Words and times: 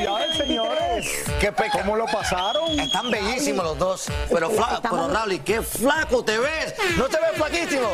Felicidades, 0.00 0.36
señores. 0.36 1.24
¿Qué 1.40 1.52
peca? 1.52 1.78
¿Cómo 1.80 1.96
lo 1.96 2.04
pasaron? 2.06 2.78
Están 2.78 3.10
bellísimos 3.10 3.64
los 3.64 3.78
dos. 3.78 4.06
Pero 4.30 4.50
flaco, 4.50 4.80
pero 4.82 5.08
Raúl, 5.08 5.40
qué 5.42 5.62
flaco 5.62 6.22
te 6.22 6.38
ves. 6.38 6.74
¿No 6.98 7.04
te 7.04 7.16
ves 7.18 7.30
flaquísimo? 7.36 7.88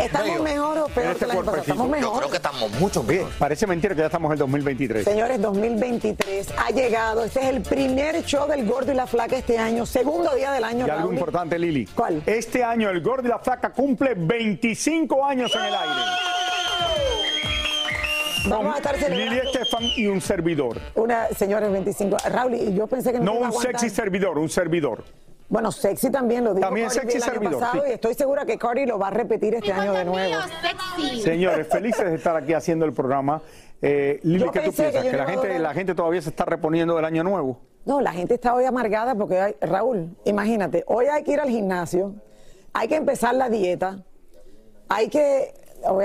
¿Estamos 0.00 0.28
Bello. 0.30 0.42
mejor 0.44 0.78
o 0.78 0.86
peor 0.86 1.12
Este 1.12 1.18
que 1.20 1.26
la 1.26 1.34
vez 1.34 1.44
pasada? 1.44 1.44
cuerpecito. 1.44 1.72
Estamos 1.72 1.86
Yo 1.86 1.90
mejor. 1.90 2.18
creo 2.18 2.30
que 2.30 2.36
estamos 2.36 2.70
mucho 2.72 3.02
bien. 3.02 3.28
Parece 3.38 3.66
mentira 3.66 3.94
que 3.94 4.00
ya 4.00 4.06
estamos 4.06 4.28
en 4.28 4.32
el 4.32 4.38
2023. 4.38 5.04
Señores, 5.04 5.40
2023 5.40 6.48
ha 6.56 6.70
llegado. 6.70 7.24
Este 7.24 7.40
es 7.40 7.46
el 7.46 7.62
primer 7.62 8.24
show 8.24 8.48
del 8.48 8.64
Gordo 8.66 8.90
y 8.92 8.94
la 8.96 9.06
Flaca 9.06 9.36
este 9.36 9.56
año, 9.58 9.86
segundo 9.86 10.34
día 10.34 10.50
del 10.52 10.64
año. 10.64 10.86
Y 10.86 10.90
algo 10.90 11.02
Raúl. 11.02 11.14
importante, 11.14 11.58
Lili. 11.58 11.86
¿Cuál? 11.86 12.22
Este 12.26 12.62
año 12.64 12.90
el 12.90 13.00
Gordo 13.02 13.26
y 13.26 13.30
la 13.30 13.38
Flaca 13.38 13.70
cumple 13.70 14.14
25 14.16 15.24
años 15.24 15.52
en 15.54 15.64
el 15.64 15.74
aire. 15.74 15.94
Vamos 18.48 18.74
a 18.74 18.78
estar 18.78 19.10
Lili 19.10 19.38
Estefan 19.38 19.82
y 19.96 20.06
un 20.06 20.20
servidor. 20.20 20.78
una, 20.94 21.28
señores, 21.28 21.70
25. 21.70 22.16
Raúl, 22.30 22.54
y 22.54 22.74
yo 22.74 22.86
pensé 22.86 23.12
que 23.12 23.18
no, 23.18 23.24
No 23.24 23.32
me 23.32 23.36
iba 23.38 23.46
a 23.46 23.50
un 23.50 23.54
aguantar. 23.56 23.80
sexy 23.80 23.94
servidor, 23.94 24.38
un 24.38 24.48
servidor. 24.48 25.04
Bueno, 25.50 25.72
sexy 25.72 26.10
también 26.10 26.44
lo 26.44 26.52
dijo 26.52 26.66
También 26.66 26.88
Cardi 26.88 26.98
B 27.06 27.10
sexy 27.12 27.16
el 27.16 27.22
año 27.22 27.32
servidor, 27.32 27.60
pasado 27.60 27.82
sí. 27.84 27.90
y 27.90 27.92
estoy 27.94 28.14
segura 28.14 28.44
que 28.44 28.58
Cardi 28.58 28.84
lo 28.86 28.98
va 28.98 29.08
a 29.08 29.10
repetir 29.10 29.54
este 29.54 29.72
año 29.72 29.92
de 29.94 30.04
nuevo. 30.04 30.34
Señores, 31.22 31.66
felices 31.68 32.04
de 32.04 32.14
estar 32.16 32.36
aquí 32.36 32.52
haciendo 32.52 32.84
el 32.84 32.92
programa. 32.92 33.40
Eh, 33.80 34.20
Lili, 34.24 34.40
Yo 34.44 34.50
¿qué 34.50 34.58
tú 34.60 34.64
pensé 34.66 34.84
que 34.84 34.90
piensas? 34.90 35.04
yo 35.04 35.10
¿Que 35.10 35.16
no 35.16 35.18
la 35.18 35.22
iba 35.22 35.24
a 35.24 35.32
gente, 35.42 35.46
durar. 35.48 35.60
la 35.60 35.74
gente 35.74 35.94
todavía 35.94 36.20
se 36.22 36.30
está 36.30 36.44
reponiendo 36.44 36.96
del 36.96 37.04
año 37.04 37.22
nuevo? 37.24 37.60
No, 37.86 38.00
la 38.00 38.12
gente 38.12 38.34
está 38.34 38.54
hoy 38.54 38.64
amargada 38.64 39.14
porque, 39.14 39.40
hay- 39.40 39.56
Raúl, 39.62 40.16
imagínate, 40.24 40.84
hoy 40.86 41.06
hay 41.06 41.22
que 41.22 41.32
ir 41.32 41.40
al 41.40 41.48
gimnasio, 41.48 42.14
hay 42.74 42.88
que 42.88 42.96
empezar 42.96 43.34
la 43.34 43.48
dieta, 43.48 44.04
hay 44.88 45.08
que, 45.08 45.54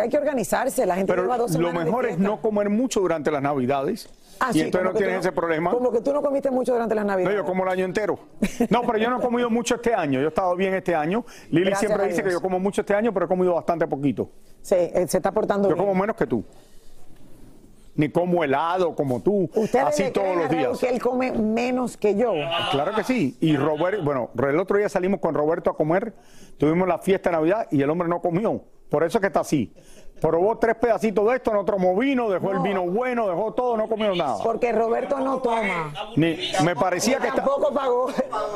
hay 0.02 0.10
que 0.10 0.18
organizarse, 0.18 0.86
la 0.86 0.96
gente 0.96 1.12
Pero 1.12 1.24
lleva 1.24 1.38
dos 1.38 1.52
lo 1.52 1.58
semanas 1.58 1.80
de 1.80 1.86
mejor 1.86 2.06
es 2.06 2.18
no 2.18 2.42
comer 2.42 2.70
mucho 2.70 3.00
durante 3.02 3.32
las 3.32 3.42
Navidades. 3.42 4.10
Ah, 4.40 4.50
y 4.50 4.54
sí, 4.54 4.62
entonces 4.62 4.92
no 4.92 4.98
tienes 4.98 5.20
ese 5.20 5.32
problema. 5.32 5.72
Como 5.72 5.92
que 5.92 6.02
tú 6.02 6.12
no 6.12 6.22
comiste 6.22 6.50
mucho 6.52 6.74
durante 6.74 6.96
las 6.96 7.06
No, 7.06 7.12
navidades. 7.12 7.38
yo 7.38 7.46
como 7.46 7.64
el 7.64 7.70
año 7.70 7.86
entero. 7.86 8.18
No, 8.70 8.82
pero 8.82 8.98
yo 8.98 9.10
no 9.10 9.20
he 9.20 9.22
comido 9.22 9.50
mucho 9.50 9.76
este 9.76 9.94
año. 9.94 10.20
Yo 10.20 10.26
he 10.26 10.30
estado 10.30 10.56
bien 10.56 10.74
este 10.74 10.96
año. 10.96 11.24
Lili 11.50 11.66
Gracias 11.70 11.92
siempre 11.92 12.08
dice 12.10 12.24
que 12.24 12.32
yo 12.32 12.42
como 12.42 12.60
mucho 12.60 12.82
este 12.82 12.94
año, 12.96 13.14
pero 13.14 13.26
he 13.26 13.30
comido 13.30 13.54
bastante 13.54 13.88
poquito. 13.88 14.30
Sí, 14.62 14.76
él 14.94 15.08
se 15.08 15.18
está 15.18 15.32
portando 15.32 15.70
Yo 15.70 15.76
bien. 15.76 15.86
como 15.88 16.00
menos 16.00 16.16
que 16.16 16.26
tú. 16.26 16.44
Ni 17.96 18.10
como 18.10 18.44
helado 18.44 18.96
como 18.96 19.22
tú. 19.22 19.48
¿Ustedes 19.54 19.86
Así 19.86 20.04
le 20.04 20.12
todos 20.12 20.26
creen 20.28 20.40
los 20.40 20.50
días. 20.50 20.80
que 20.80 20.90
él 20.90 21.00
come 21.02 21.32
menos 21.32 21.96
que 21.96 22.16
yo? 22.16 22.34
Claro 22.72 22.94
que 22.96 23.04
sí. 23.04 23.38
Y 23.40 23.56
Roberto, 23.56 24.04
bueno, 24.04 24.32
el 24.50 24.60
otro 24.60 24.78
día 24.80 24.90
salimos 24.90 25.20
con 25.20 25.36
Roberto 25.36 25.70
a 25.70 25.78
comer, 25.78 26.12
tuvimos 26.58 26.88
la 26.88 26.98
fiesta 26.98 27.30
de 27.30 27.36
Navidad 27.38 27.68
y 27.70 27.82
el 27.84 27.90
hombre 27.92 28.08
no 28.08 28.20
comió. 28.20 28.64
Por 28.94 29.04
eso 29.04 29.18
es 29.18 29.22
que 29.22 29.28
está 29.28 29.40
así. 29.40 29.74
Probó 30.22 30.56
tres 30.60 30.76
pedacitos 30.76 31.28
de 31.28 31.38
esto, 31.38 31.52
no 31.52 31.66
tomó 31.66 31.98
vino, 31.98 32.30
dejó 32.30 32.52
el 32.52 32.60
vino 32.60 32.84
bueno, 32.84 33.28
dejó 33.28 33.52
todo, 33.56 33.76
no 33.76 33.88
comió 33.88 34.14
nada. 34.14 34.38
Porque 34.44 34.72
Roberto 34.72 35.20
no 35.20 35.40
toma. 35.40 35.92
Ni- 36.16 36.38
me 36.64 36.76
parecía 36.76 37.18
que 37.18 37.30
está- 37.30 37.44
Tampoco 37.44 37.74
pagó. 37.74 38.08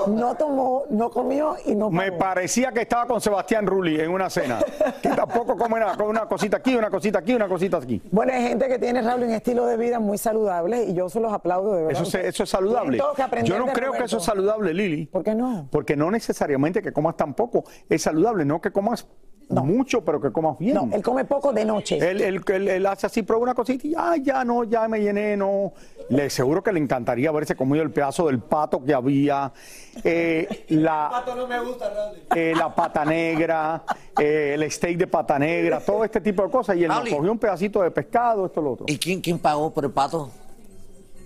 No 0.05 0.35
tomó, 0.35 0.83
no 0.91 1.09
comió 1.09 1.55
y 1.65 1.73
no 1.73 1.89
pagó. 1.89 1.91
me 2.03 2.11
parecía 2.11 2.71
que 2.71 2.81
estaba 2.81 3.07
con 3.07 3.19
Sebastián 3.19 3.65
Rulli 3.65 3.99
en 3.99 4.11
una 4.11 4.29
cena. 4.29 4.59
Que 5.01 5.09
tampoco 5.09 5.57
come 5.57 5.79
nada, 5.79 5.97
come 5.97 6.11
una 6.11 6.27
cosita 6.27 6.57
aquí, 6.57 6.75
una 6.75 6.91
cosita 6.91 7.17
aquí, 7.17 7.33
una 7.33 7.47
cosita 7.47 7.77
aquí. 7.77 7.99
Bueno, 8.11 8.31
hay 8.31 8.43
gente 8.43 8.67
que 8.67 8.77
tiene, 8.77 9.01
Raúl, 9.01 9.23
un 9.23 9.31
estilo 9.31 9.65
de 9.65 9.75
vida 9.75 9.99
muy 9.99 10.19
saludable 10.19 10.83
y 10.83 10.93
yo 10.93 11.09
se 11.09 11.19
los 11.19 11.33
aplaudo 11.33 11.73
de 11.73 11.85
verdad. 11.85 11.99
Eso, 12.03 12.05
se- 12.11 12.27
eso 12.27 12.43
es 12.43 12.49
saludable. 12.51 12.99
Yo 13.43 13.57
no 13.57 13.65
creo 13.73 13.91
que 13.93 14.03
eso 14.03 14.17
es 14.17 14.23
saludable, 14.23 14.71
Lili. 14.71 15.07
¿Por 15.07 15.23
qué 15.23 15.33
no? 15.33 15.67
Porque 15.71 15.95
no 15.97 16.11
necesariamente 16.11 16.83
que 16.83 16.93
comas 16.93 17.17
tan 17.17 17.33
poco 17.33 17.63
es 17.89 18.03
saludable, 18.03 18.45
no 18.45 18.61
que 18.61 18.71
comas 18.71 19.07
mucho, 19.49 20.03
pero 20.03 20.19
que 20.19 20.31
comas 20.31 20.57
bien. 20.59 20.75
No, 20.75 20.89
él 20.91 21.01
come 21.01 21.23
poco 21.25 21.53
de 21.53 21.63
noche. 21.65 21.97
Él, 21.97 22.21
él- 22.21 22.41
él- 22.47 22.67
él 22.67 22.85
hace 22.85 23.05
así, 23.07 23.23
prueba 23.23 23.43
una 23.43 23.53
cosita 23.53 23.87
y 23.87 23.91
ya, 23.91 24.15
ya 24.21 24.43
no, 24.43 24.63
ya 24.65 24.87
me 24.87 24.99
llené, 24.99 25.37
no. 25.37 25.73
Le 26.09 26.29
seguro 26.29 26.61
que 26.63 26.71
le 26.71 26.79
encantaría 26.79 27.29
haberse 27.29 27.55
comido 27.55 27.83
el 27.83 27.91
pedazo 27.91 28.27
del 28.27 28.39
pato 28.39 28.83
que 28.83 28.93
había, 28.93 29.51
eh, 30.03 30.65
la, 30.69 31.23
eh, 32.35 32.53
la 32.57 32.73
pata 32.73 33.03
negra, 33.05 33.83
eh, 34.19 34.51
el 34.55 34.69
steak 34.71 34.97
de 34.97 35.07
pata 35.07 35.37
negra, 35.39 35.79
todo 35.79 36.03
este 36.03 36.19
tipo 36.21 36.43
de 36.43 36.49
cosas. 36.49 36.75
Y 36.77 36.83
él 36.83 36.89
nos 36.89 36.99
cogió 37.09 37.31
un 37.31 37.39
pedacito 37.39 37.81
de 37.81 37.91
pescado, 37.91 38.45
esto, 38.45 38.61
lo 38.61 38.73
otro. 38.73 38.85
¿Y 38.89 38.97
quién, 38.97 39.21
quién 39.21 39.39
pagó 39.39 39.73
por 39.73 39.85
el 39.85 39.91
pato? 39.91 40.29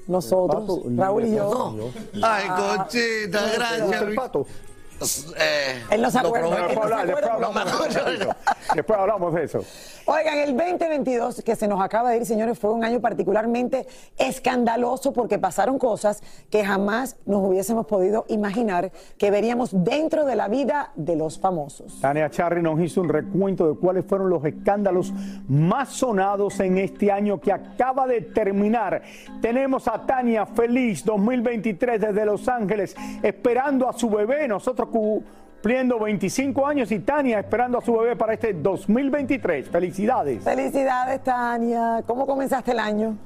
Nosotros, 0.07 0.61
pato, 0.61 0.83
Raúl 0.97 1.25
y 1.25 1.29
No. 1.31 1.75
yo. 1.77 1.89
Ay, 2.21 2.47
conchita, 2.47 3.39
¿Te 3.39 3.45
gusta 3.45 4.05
gracias. 4.05 4.70
El 5.01 5.25
pato? 5.25 5.35
Eh, 5.39 5.81
Él 5.91 6.01
no 6.01 6.11
se 6.11 6.19
acuerda. 6.19 6.67
Después, 6.67 6.91
habla- 6.91 7.05
después 7.05 7.25
hablamos 7.29 7.63
de 7.93 8.13
eso. 8.15 8.35
Después 8.75 8.99
hablamos 8.99 9.33
de 9.33 9.43
eso. 9.43 9.59
Oigan, 10.05 10.37
el 10.39 10.57
2022 10.57 11.41
que 11.43 11.55
se 11.55 11.67
nos 11.67 11.81
acaba 11.81 12.11
de 12.11 12.17
ir, 12.17 12.25
señores, 12.25 12.57
fue 12.57 12.71
un 12.71 12.83
año 12.83 12.99
particularmente 12.99 13.87
escandaloso 14.17 15.13
porque 15.13 15.37
pasaron 15.39 15.77
cosas 15.77 16.21
que 16.49 16.63
jamás 16.65 17.17
nos 17.25 17.43
hubiésemos 17.43 17.85
podido 17.85 18.25
imaginar 18.29 18.91
que 19.17 19.29
veríamos 19.31 19.69
dentro 19.83 20.25
de 20.25 20.35
la 20.35 20.47
vida 20.47 20.91
de 20.95 21.15
los 21.15 21.39
famosos. 21.39 21.99
Tania 22.01 22.29
Charry 22.29 22.61
nos 22.61 22.79
hizo 22.79 23.01
un 23.01 23.09
recuento 23.09 23.67
de 23.71 23.79
cuáles 23.79 24.05
fueron 24.05 24.29
los 24.29 24.43
escándalos 24.45 25.11
más 25.47 25.89
sonados 25.89 26.59
en 26.59 26.77
este 26.77 27.11
año 27.11 27.39
que 27.39 27.51
acaba 27.51 28.07
de 28.07 28.21
terminar. 28.21 29.01
Tenemos 29.41 29.87
a 29.87 30.05
Tania 30.05 30.45
feliz 30.45 31.03
2023 31.05 32.01
desde 32.01 32.25
Los 32.25 32.47
Ángeles, 32.47 32.95
esperando 33.21 33.87
a 33.87 33.93
su 33.93 34.09
bebé. 34.09 34.47
Nosotros 34.47 34.89
cumpliendo 34.91 35.99
25 35.99 36.67
años 36.67 36.91
y 36.91 36.99
Tania 36.99 37.39
esperando 37.39 37.77
a 37.77 37.81
su 37.81 37.93
bebé 37.93 38.15
para 38.15 38.33
este 38.33 38.53
2023. 38.53 39.69
Felicidades. 39.69 40.43
Felicidades, 40.43 41.23
Tania. 41.23 42.03
¿Cómo 42.05 42.27
comenzaste 42.27 42.71
el 42.71 42.79
año? 42.79 43.17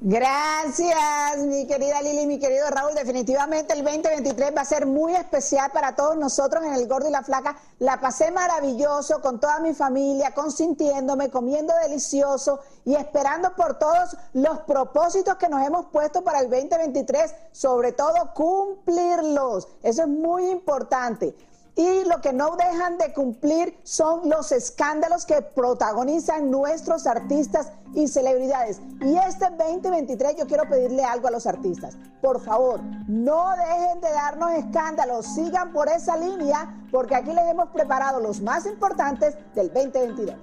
Gracias, 0.00 1.38
mi 1.38 1.66
querida 1.66 2.00
Lili, 2.00 2.24
mi 2.24 2.38
querido 2.38 2.70
Raúl. 2.70 2.94
Definitivamente 2.94 3.72
el 3.72 3.82
2023 3.82 4.56
va 4.56 4.60
a 4.60 4.64
ser 4.64 4.86
muy 4.86 5.12
especial 5.16 5.72
para 5.72 5.96
todos 5.96 6.16
nosotros 6.16 6.64
en 6.64 6.74
el 6.74 6.86
Gordo 6.86 7.08
y 7.08 7.10
la 7.10 7.24
Flaca. 7.24 7.56
La 7.80 8.00
pasé 8.00 8.30
maravilloso 8.30 9.20
con 9.20 9.40
toda 9.40 9.58
mi 9.58 9.74
familia, 9.74 10.32
consintiéndome, 10.34 11.30
comiendo 11.30 11.74
delicioso 11.82 12.60
y 12.84 12.94
esperando 12.94 13.56
por 13.56 13.80
todos 13.80 14.16
los 14.34 14.60
propósitos 14.60 15.34
que 15.34 15.48
nos 15.48 15.66
hemos 15.66 15.86
puesto 15.86 16.22
para 16.22 16.38
el 16.38 16.48
2023, 16.48 17.34
sobre 17.50 17.90
todo 17.90 18.14
cumplirlos. 18.34 19.66
Eso 19.82 20.02
es 20.02 20.08
muy 20.08 20.48
importante. 20.48 21.34
Y 21.78 22.04
lo 22.08 22.20
que 22.20 22.32
no 22.32 22.56
dejan 22.56 22.98
de 22.98 23.12
cumplir 23.12 23.78
son 23.84 24.28
los 24.28 24.50
escándalos 24.50 25.24
que 25.24 25.42
protagonizan 25.42 26.50
nuestros 26.50 27.06
artistas 27.06 27.70
y 27.94 28.08
celebridades. 28.08 28.80
Y 29.00 29.16
este 29.16 29.48
2023 29.50 30.34
yo 30.38 30.48
quiero 30.48 30.68
pedirle 30.68 31.04
algo 31.04 31.28
a 31.28 31.30
los 31.30 31.46
artistas. 31.46 31.96
Por 32.20 32.42
favor, 32.44 32.80
no 33.06 33.52
dejen 33.52 34.00
de 34.00 34.10
darnos 34.10 34.50
escándalos, 34.54 35.24
sigan 35.24 35.72
por 35.72 35.88
esa 35.88 36.16
línea, 36.16 36.84
porque 36.90 37.14
aquí 37.14 37.32
les 37.32 37.48
hemos 37.48 37.68
preparado 37.68 38.18
los 38.18 38.40
más 38.40 38.66
importantes 38.66 39.36
del 39.54 39.72
2022. 39.72 40.36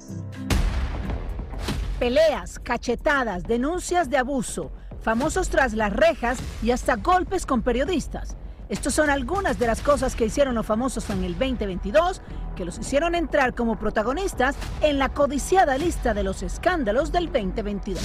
Peleas, 1.99 2.59
cachetadas, 2.59 3.43
denuncias 3.43 4.09
de 4.09 4.17
abuso, 4.17 4.71
famosos 5.01 5.49
tras 5.49 5.73
las 5.73 5.91
rejas 5.91 6.37
y 6.63 6.71
hasta 6.71 6.95
golpes 6.95 7.45
con 7.45 7.61
periodistas. 7.61 8.37
Estas 8.67 8.95
son 8.95 9.11
algunas 9.11 9.59
de 9.59 9.67
las 9.67 9.81
cosas 9.81 10.15
que 10.15 10.25
hicieron 10.25 10.55
los 10.55 10.65
famosos 10.65 11.09
en 11.11 11.23
el 11.23 11.33
2022 11.37 12.21
que 12.55 12.65
los 12.65 12.79
hicieron 12.79 13.13
entrar 13.13 13.53
como 13.53 13.77
protagonistas 13.77 14.55
en 14.81 14.97
la 14.97 15.09
codiciada 15.09 15.77
lista 15.77 16.13
de 16.15 16.23
los 16.23 16.41
escándalos 16.41 17.11
del 17.11 17.25
2022. 17.31 18.01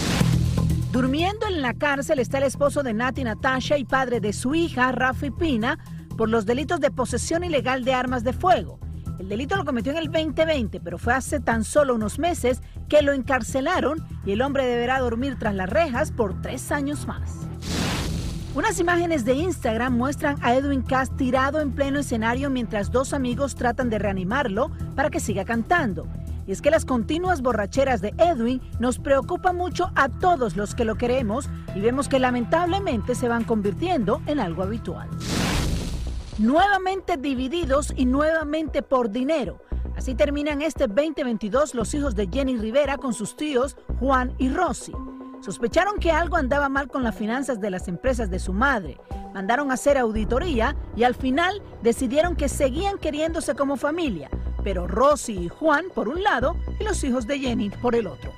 Durmiendo 0.93 1.47
en 1.47 1.63
la 1.63 1.73
cárcel 1.73 2.19
está 2.19 2.39
el 2.39 2.45
esposo 2.45 2.83
de 2.83 2.93
Nati 2.93 3.25
Natasha 3.25 3.79
y 3.79 3.85
padre 3.85 4.21
de 4.21 4.33
su 4.33 4.55
hija, 4.55 4.93
Rafi 4.93 5.31
Pina, 5.31 5.79
por 6.19 6.29
los 6.29 6.45
delitos 6.45 6.81
de 6.81 6.91
posesión 6.91 7.43
ilegal 7.43 7.85
de 7.85 7.95
armas 7.95 8.23
de 8.23 8.35
fuego. 8.35 8.81
El 9.19 9.29
delito 9.29 9.57
lo 9.57 9.65
cometió 9.65 9.93
en 9.93 9.99
el 9.99 10.11
2020, 10.11 10.81
pero 10.81 10.99
fue 10.99 11.15
hace 11.15 11.41
tan 11.41 11.65
solo 11.65 11.95
unos 11.95 12.19
meses 12.19 12.61
que 12.89 13.03
lo 13.03 13.13
encarcelaron 13.13 14.05
y 14.27 14.33
el 14.33 14.43
hombre 14.43 14.67
deberá 14.67 14.99
dormir 14.99 15.39
tras 15.39 15.55
las 15.55 15.71
rejas 15.71 16.11
por 16.11 16.43
tres 16.43 16.73
años 16.73 17.07
más. 17.07 17.47
Unas 18.53 18.81
imágenes 18.81 19.25
de 19.25 19.35
Instagram 19.35 19.97
muestran 19.97 20.37
a 20.43 20.57
Edwin 20.57 20.83
Cass 20.83 21.17
tirado 21.17 21.61
en 21.61 21.71
pleno 21.71 22.01
escenario 22.01 22.51
mientras 22.51 22.91
dos 22.91 23.13
amigos 23.13 23.55
tratan 23.55 23.91
de 23.91 24.01
reanimarlo 24.01 24.73
para 24.97 25.09
que 25.09 25.21
siga 25.21 25.45
cantando. 25.45 26.09
Y 26.49 26.53
es 26.53 26.61
que 26.61 26.73
las 26.73 26.85
continuas 26.85 27.43
borracheras 27.43 28.01
de 28.01 28.13
Edwin 28.19 28.61
nos 28.81 28.99
preocupan 28.99 29.57
mucho 29.57 29.93
a 29.95 30.09
todos 30.09 30.57
los 30.57 30.75
que 30.75 30.85
lo 30.85 30.97
queremos 30.97 31.49
y 31.77 31.81
vemos 31.81 32.09
que 32.09 32.19
lamentablemente 32.19 33.15
se 33.15 33.29
van 33.29 33.45
convirtiendo 33.45 34.21
en 34.27 34.41
algo 34.41 34.65
habitual. 34.65 35.09
Nuevamente 36.39 37.17
divididos 37.19 37.93
y 37.97 38.05
nuevamente 38.05 38.83
por 38.83 39.13
dinero. 39.13 39.63
Así 39.97 40.17
terminan 40.17 40.61
este 40.61 40.89
2022 40.89 41.77
los 41.77 41.95
hijos 41.95 42.17
de 42.17 42.27
Jenny 42.27 42.57
Rivera 42.57 42.99
con 42.99 43.15
sus 43.15 43.37
tíos 43.37 43.77
Juan 44.01 44.33
y 44.39 44.49
Rosy. 44.49 44.93
Sospecharon 45.41 45.99
que 45.99 46.13
algo 46.13 46.37
andaba 46.37 46.69
mal 46.69 46.89
con 46.89 47.03
las 47.03 47.15
finanzas 47.15 47.61
de 47.61 47.71
las 47.71 47.89
empresas 47.89 48.31
de 48.31 48.39
su 48.39 48.53
madre. 48.53 48.99
Mandaron 49.33 49.71
a 49.71 49.75
hacer 49.75 49.97
auditoría 49.97 50.77
y 50.95 51.05
al 51.05 51.15
final 51.15 51.63
decidieron 51.83 52.37
que 52.37 52.49
seguían 52.49 52.99
queriéndose 52.99 53.55
como 53.55 53.77
familia, 53.77 54.29
pero 54.63 54.87
Rosy 54.87 55.33
y 55.33 55.49
Juan 55.49 55.87
por 55.95 56.09
un 56.09 56.23
lado 56.23 56.57
y 56.79 56.85
los 56.85 57.03
hijos 57.05 57.27
de 57.27 57.39
Jenny 57.39 57.71
por 57.71 57.95
el 57.95 58.07
otro. 58.07 58.33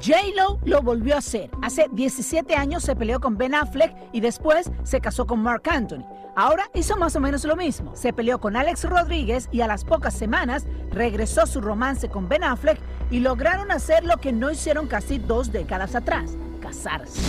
J-Lo 0.00 0.58
lo 0.64 0.80
volvió 0.80 1.14
a 1.14 1.18
hacer. 1.18 1.50
Hace 1.60 1.86
17 1.92 2.54
años 2.56 2.82
se 2.82 2.96
peleó 2.96 3.20
con 3.20 3.36
Ben 3.36 3.54
Affleck 3.54 3.94
y 4.12 4.20
después 4.20 4.70
se 4.82 5.00
casó 5.00 5.26
con 5.26 5.42
Mark 5.42 5.62
Anthony. 5.68 6.04
Ahora 6.36 6.70
hizo 6.74 6.96
más 6.96 7.16
o 7.16 7.20
menos 7.20 7.44
lo 7.44 7.54
mismo. 7.54 7.94
Se 7.94 8.12
peleó 8.14 8.40
con 8.40 8.56
Alex 8.56 8.84
Rodríguez 8.84 9.48
y 9.52 9.60
a 9.60 9.66
las 9.66 9.84
pocas 9.84 10.14
semanas 10.14 10.66
regresó 10.90 11.46
su 11.46 11.60
romance 11.60 12.08
con 12.08 12.28
Ben 12.28 12.44
Affleck 12.44 12.80
y 13.10 13.20
lograron 13.20 13.70
hacer 13.70 14.04
lo 14.04 14.16
que 14.16 14.32
no 14.32 14.50
hicieron 14.50 14.86
casi 14.86 15.18
dos 15.18 15.52
décadas 15.52 15.94
atrás, 15.94 16.36
casarse. 16.62 17.20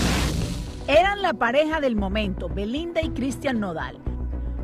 Eran 0.87 1.21
la 1.21 1.33
pareja 1.33 1.81
del 1.81 1.95
momento, 1.95 2.47
Belinda 2.47 3.01
y 3.01 3.09
Christian 3.09 3.59
Nodal. 3.59 3.99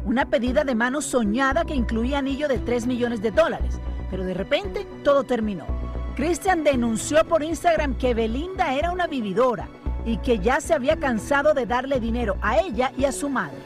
Una 0.05 0.25
pedida 0.29 0.63
de 0.63 0.75
mano 0.75 1.01
soñada 1.01 1.65
que 1.65 1.75
incluía 1.75 2.19
anillo 2.19 2.47
de 2.47 2.59
3 2.59 2.87
millones 2.87 3.21
de 3.21 3.31
dólares, 3.31 3.81
pero 4.09 4.23
de 4.23 4.33
repente 4.33 4.87
todo 5.03 5.25
terminó. 5.25 5.76
Christian 6.17 6.63
denunció 6.63 7.23
por 7.25 7.43
Instagram 7.43 7.95
que 7.95 8.15
Belinda 8.15 8.73
era 8.73 8.91
una 8.91 9.05
vividora 9.05 9.69
y 10.03 10.17
que 10.17 10.39
ya 10.39 10.59
se 10.59 10.73
había 10.73 10.97
cansado 10.97 11.53
de 11.53 11.67
darle 11.67 11.99
dinero 11.99 12.37
a 12.41 12.57
ella 12.57 12.91
y 12.97 13.05
a 13.05 13.11
su 13.11 13.29
madre. 13.29 13.59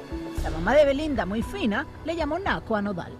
La 0.43 0.49
mamá 0.49 0.75
de 0.75 0.83
Belinda, 0.83 1.25
muy 1.25 1.43
fina, 1.43 1.87
le 2.03 2.13
llamó 2.17 2.39
Naco 2.39 2.75
a 2.75 2.81
Nodal. 2.81 3.13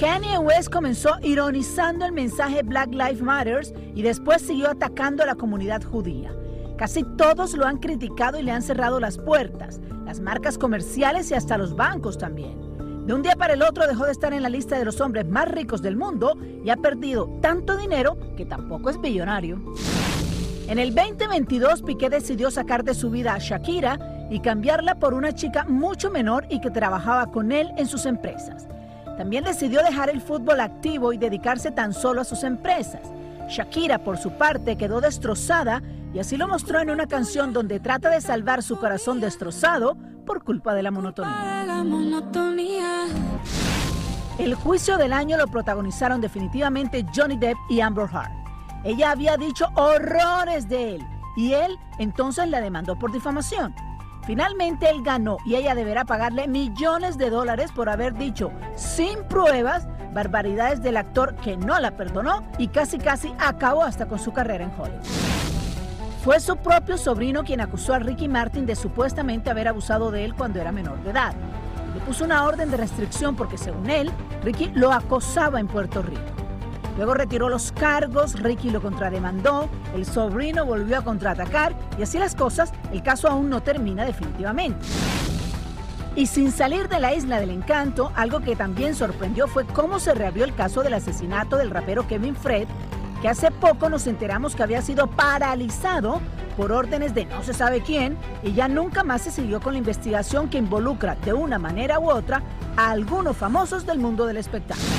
Kanye 0.00 0.38
West 0.38 0.70
comenzó 0.70 1.18
ironizando 1.22 2.06
el 2.06 2.12
mensaje 2.12 2.62
Black 2.62 2.92
Lives 2.92 3.20
Matters 3.20 3.74
y 3.94 4.00
después 4.00 4.40
siguió 4.40 4.70
atacando 4.70 5.22
a 5.22 5.26
la 5.26 5.34
comunidad 5.34 5.82
judía. 5.82 6.34
Casi 6.78 7.04
todos 7.18 7.52
lo 7.52 7.66
han 7.66 7.76
criticado 7.76 8.40
y 8.40 8.42
le 8.42 8.52
han 8.52 8.62
cerrado 8.62 9.00
las 9.00 9.18
puertas, 9.18 9.82
las 10.06 10.20
marcas 10.20 10.56
comerciales 10.56 11.30
y 11.30 11.34
hasta 11.34 11.58
los 11.58 11.76
bancos 11.76 12.16
también. 12.16 12.73
De 13.06 13.12
un 13.12 13.22
día 13.22 13.36
para 13.36 13.52
el 13.52 13.62
otro 13.62 13.86
dejó 13.86 14.06
de 14.06 14.12
estar 14.12 14.32
en 14.32 14.42
la 14.42 14.48
lista 14.48 14.78
de 14.78 14.84
los 14.86 14.98
hombres 15.02 15.26
más 15.26 15.46
ricos 15.46 15.82
del 15.82 15.94
mundo 15.94 16.38
y 16.64 16.70
ha 16.70 16.76
perdido 16.76 17.28
tanto 17.42 17.76
dinero 17.76 18.16
que 18.34 18.46
tampoco 18.46 18.88
es 18.88 18.98
billonario. 18.98 19.60
En 20.68 20.78
el 20.78 20.94
2022 20.94 21.82
Piqué 21.82 22.08
decidió 22.08 22.50
sacar 22.50 22.82
de 22.82 22.94
su 22.94 23.10
vida 23.10 23.34
a 23.34 23.38
Shakira 23.38 23.98
y 24.30 24.40
cambiarla 24.40 24.94
por 24.98 25.12
una 25.12 25.34
chica 25.34 25.64
mucho 25.68 26.10
menor 26.10 26.46
y 26.48 26.62
que 26.62 26.70
trabajaba 26.70 27.30
con 27.30 27.52
él 27.52 27.72
en 27.76 27.86
sus 27.86 28.06
empresas. 28.06 28.66
También 29.18 29.44
decidió 29.44 29.82
dejar 29.82 30.08
el 30.08 30.22
fútbol 30.22 30.60
activo 30.60 31.12
y 31.12 31.18
dedicarse 31.18 31.70
tan 31.70 31.92
solo 31.92 32.22
a 32.22 32.24
sus 32.24 32.42
empresas. 32.42 33.02
Shakira, 33.50 33.98
por 33.98 34.16
su 34.16 34.30
parte, 34.30 34.76
quedó 34.78 35.02
destrozada 35.02 35.82
y 36.14 36.20
así 36.20 36.38
lo 36.38 36.48
mostró 36.48 36.80
en 36.80 36.88
una 36.88 37.06
canción 37.06 37.52
donde 37.52 37.80
trata 37.80 38.08
de 38.08 38.22
salvar 38.22 38.62
su 38.62 38.78
corazón 38.78 39.20
destrozado 39.20 39.98
por 40.24 40.42
culpa 40.42 40.72
de 40.72 40.82
la 40.82 40.90
monotonía. 40.90 41.64
El 44.38 44.54
juicio 44.56 44.98
del 44.98 45.12
año 45.12 45.36
lo 45.36 45.46
protagonizaron 45.46 46.20
definitivamente 46.20 47.06
Johnny 47.14 47.36
Depp 47.36 47.56
y 47.70 47.80
Amber 47.80 48.08
Heard. 48.12 48.32
Ella 48.82 49.12
había 49.12 49.36
dicho 49.36 49.68
horrores 49.76 50.68
de 50.68 50.96
él 50.96 51.06
y 51.36 51.52
él 51.52 51.78
entonces 51.98 52.48
la 52.48 52.60
demandó 52.60 52.98
por 52.98 53.12
difamación. 53.12 53.74
Finalmente 54.26 54.90
él 54.90 55.02
ganó 55.04 55.36
y 55.46 55.54
ella 55.54 55.76
deberá 55.76 56.04
pagarle 56.04 56.48
millones 56.48 57.16
de 57.16 57.30
dólares 57.30 57.70
por 57.70 57.88
haber 57.88 58.14
dicho 58.14 58.50
sin 58.74 59.22
pruebas 59.28 59.86
barbaridades 60.12 60.82
del 60.82 60.96
actor 60.96 61.36
que 61.36 61.56
no 61.56 61.78
la 61.78 61.92
perdonó 61.92 62.42
y 62.58 62.68
casi 62.68 62.98
casi 62.98 63.32
acabó 63.38 63.84
hasta 63.84 64.06
con 64.06 64.18
su 64.18 64.32
carrera 64.32 64.64
en 64.64 64.72
Hollywood. 64.76 65.04
Fue 66.24 66.40
su 66.40 66.56
propio 66.56 66.98
sobrino 66.98 67.44
quien 67.44 67.60
acusó 67.60 67.94
a 67.94 68.00
Ricky 68.00 68.26
Martin 68.26 68.66
de 68.66 68.74
supuestamente 68.74 69.50
haber 69.50 69.68
abusado 69.68 70.10
de 70.10 70.24
él 70.24 70.34
cuando 70.34 70.60
era 70.60 70.72
menor 70.72 71.00
de 71.04 71.10
edad. 71.10 71.34
Puso 72.06 72.24
una 72.24 72.44
orden 72.44 72.70
de 72.70 72.76
restricción 72.76 73.34
porque 73.34 73.56
según 73.56 73.88
él, 73.88 74.10
Ricky 74.42 74.70
lo 74.74 74.92
acosaba 74.92 75.58
en 75.58 75.66
Puerto 75.66 76.02
Rico. 76.02 76.20
Luego 76.96 77.14
retiró 77.14 77.48
los 77.48 77.72
cargos, 77.72 78.40
Ricky 78.40 78.70
lo 78.70 78.80
contrademandó, 78.80 79.68
el 79.94 80.04
sobrino 80.06 80.64
volvió 80.64 80.98
a 80.98 81.02
contraatacar 81.02 81.74
y 81.98 82.02
así 82.02 82.18
las 82.18 82.36
cosas, 82.36 82.72
el 82.92 83.02
caso 83.02 83.28
aún 83.28 83.50
no 83.50 83.62
termina 83.62 84.04
definitivamente. 84.04 84.86
Y 86.14 86.26
sin 86.26 86.52
salir 86.52 86.88
de 86.88 87.00
la 87.00 87.12
isla 87.12 87.40
del 87.40 87.50
encanto, 87.50 88.12
algo 88.14 88.38
que 88.40 88.54
también 88.54 88.94
sorprendió 88.94 89.48
fue 89.48 89.64
cómo 89.64 89.98
se 89.98 90.14
reabrió 90.14 90.44
el 90.44 90.54
caso 90.54 90.82
del 90.82 90.94
asesinato 90.94 91.56
del 91.56 91.70
rapero 91.70 92.06
Kevin 92.06 92.36
Fred, 92.36 92.68
que 93.24 93.30
hace 93.30 93.50
poco 93.50 93.88
nos 93.88 94.06
enteramos 94.06 94.54
que 94.54 94.62
había 94.62 94.82
sido 94.82 95.06
paralizado 95.06 96.20
por 96.58 96.72
órdenes 96.72 97.14
de 97.14 97.24
no 97.24 97.42
se 97.42 97.54
sabe 97.54 97.80
quién 97.80 98.18
y 98.42 98.52
ya 98.52 98.68
nunca 98.68 99.02
más 99.02 99.22
se 99.22 99.30
siguió 99.30 99.62
con 99.62 99.72
la 99.72 99.78
investigación 99.78 100.50
que 100.50 100.58
involucra 100.58 101.14
de 101.24 101.32
una 101.32 101.58
manera 101.58 101.98
u 101.98 102.10
otra 102.10 102.42
a 102.76 102.90
algunos 102.90 103.34
famosos 103.34 103.86
del 103.86 103.98
mundo 103.98 104.26
del 104.26 104.36
espectáculo. 104.36 104.90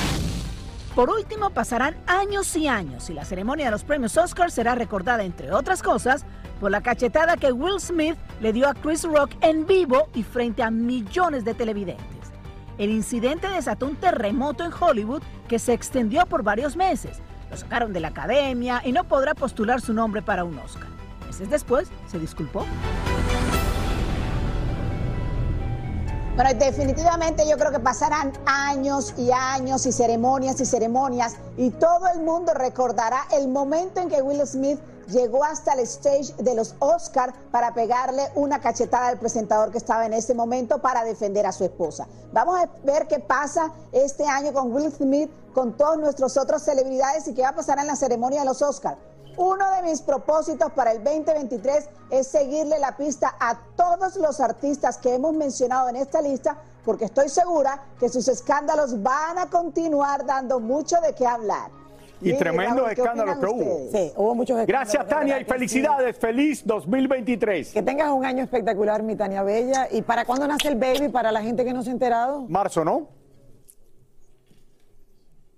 Por 0.96 1.12
último, 1.12 1.52
pasarán 1.52 1.98
años 2.08 2.56
y 2.56 2.68
años 2.68 3.12
y 3.12 3.14
la 3.14 3.26
ceremonia 3.26 3.66
de 3.66 3.72
los 3.72 3.84
premios 3.84 4.18
Oscar 4.18 4.50
será 4.50 4.74
recordada, 4.74 5.24
entre 5.24 5.52
otras 5.52 5.84
cosas, 5.84 6.26
por 6.60 6.72
la 6.72 6.82
cachetada 6.82 7.38
que 7.38 7.52
Will 7.52 7.80
Smith 7.80 8.18
le 8.42 8.54
dio 8.54 8.68
a 8.68 8.74
Chris 8.74 9.04
Rock 9.04 9.34
en 9.42 9.68
vivo 9.68 10.10
y 10.16 10.24
frente 10.24 10.64
a 10.64 10.72
millones 10.72 11.46
de 11.46 11.54
televidentes. 11.54 12.32
El 12.80 12.90
incidente 12.90 13.48
desató 13.50 13.86
un 13.86 13.98
terremoto 13.98 14.66
en 14.66 14.72
Hollywood 14.74 15.22
que 15.48 15.60
se 15.60 15.74
extendió 15.74 16.26
por 16.26 16.42
varios 16.42 16.76
meses. 16.76 17.22
Lo 17.56 17.62
sacaron 17.62 17.94
de 17.94 18.02
la 18.02 18.10
academia 18.10 18.82
y 18.84 18.92
no 18.92 19.06
podrá 19.06 19.34
postular 19.34 19.80
su 19.80 19.94
nombre 19.94 20.22
para 20.22 20.44
un 20.44 20.60
Oscar. 20.60 20.90
Meses 21.26 21.50
después 21.50 21.88
se 22.06 22.20
disculpó. 22.20 22.66
Bueno, 26.36 26.50
definitivamente 26.60 27.48
yo 27.50 27.58
creo 27.58 27.72
que 27.72 27.80
pasarán 27.80 28.34
años 28.46 29.14
y 29.18 29.32
años 29.32 29.86
y 29.86 29.94
ceremonias 29.94 30.60
y 30.60 30.66
ceremonias 30.66 31.38
y 31.56 31.70
todo 31.70 32.10
el 32.14 32.24
mundo 32.24 32.54
recordará 32.54 33.22
el 33.32 33.48
momento 33.48 34.02
en 34.02 34.10
que 34.10 34.22
Will 34.22 34.46
Smith 34.46 34.78
llegó 35.08 35.44
hasta 35.44 35.74
el 35.74 35.80
stage 35.82 36.34
de 36.38 36.56
los 36.56 36.76
Oscar 36.80 37.34
para 37.52 37.74
pegarle 37.74 38.30
una 38.36 38.60
cachetada 38.60 39.08
al 39.08 39.20
presentador 39.20 39.72
que 39.72 39.78
estaba 39.78 40.06
en 40.06 40.14
ese 40.14 40.34
momento 40.34 40.80
para 40.80 41.04
defender 41.04 41.46
a 41.46 41.52
su 41.52 41.64
esposa. 41.64 42.08
Vamos 42.32 42.60
a 42.60 42.70
ver 42.84 43.08
qué 43.08 43.20
pasa 43.20 43.72
este 43.92 44.26
año 44.26 44.54
con 44.54 44.74
Will 44.74 44.92
Smith, 44.92 45.30
con 45.54 45.78
todos 45.78 45.98
nuestros 45.98 46.38
otros 46.38 46.62
celebridades 46.64 47.28
y 47.28 47.34
qué 47.34 47.42
va 47.42 47.50
a 47.50 47.56
pasar 47.56 47.80
en 47.80 47.88
la 47.88 47.96
ceremonia 47.96 48.42
de 48.42 48.46
los 48.46 48.62
Oscar. 48.62 48.98
Uno 49.38 49.70
de 49.72 49.82
mis 49.84 50.02
propósitos 50.02 50.72
para 50.72 50.94
el 50.94 51.04
2023 51.04 51.90
es 52.10 52.28
seguirle 52.28 52.80
la 52.80 52.96
pista 52.96 53.36
a 53.40 53.60
todos 53.76 54.16
los 54.16 54.40
artistas 54.40 54.98
que 54.98 55.14
hemos 55.14 55.34
mencionado 55.34 55.90
en 55.90 55.98
esta 55.98 56.22
lista, 56.22 56.58
porque 56.86 57.06
estoy 57.06 57.28
segura 57.28 57.84
que 58.00 58.08
sus 58.08 58.30
escándalos 58.30 59.04
van 59.04 59.38
a 59.38 59.50
continuar 59.50 60.26
dando 60.26 60.62
mucho 60.62 61.02
de 61.02 61.14
qué 61.14 61.28
hablar. 61.28 61.70
Y 62.22 62.34
tremendos 62.38 62.92
escándalos 62.92 63.38
que 63.38 63.46
hubo. 63.46 63.92
Sí, 63.92 64.12
hubo 64.16 64.36
muchos 64.36 64.60
escándalos. 64.60 64.94
Gracias, 64.94 65.08
Tania, 65.08 65.40
y 65.40 65.46
felicidades. 65.46 66.18
Feliz 66.18 66.66
2023. 66.66 67.74
Que 67.74 67.82
tengas 67.82 68.10
un 68.12 68.26
año 68.26 68.44
espectacular, 68.44 69.04
mi 69.04 69.16
Tania 69.16 69.44
Bella. 69.44 69.88
¿Y 69.92 70.02
para 70.02 70.26
cuándo 70.26 70.48
nace 70.48 70.70
el 70.70 70.76
baby 70.76 71.10
para 71.10 71.32
la 71.32 71.42
gente 71.42 71.66
que 71.66 71.74
no 71.74 71.84
se 71.84 71.90
ha 71.90 71.94
enterado? 71.94 72.46
Marzo, 72.48 72.84
¿no? 72.84 73.08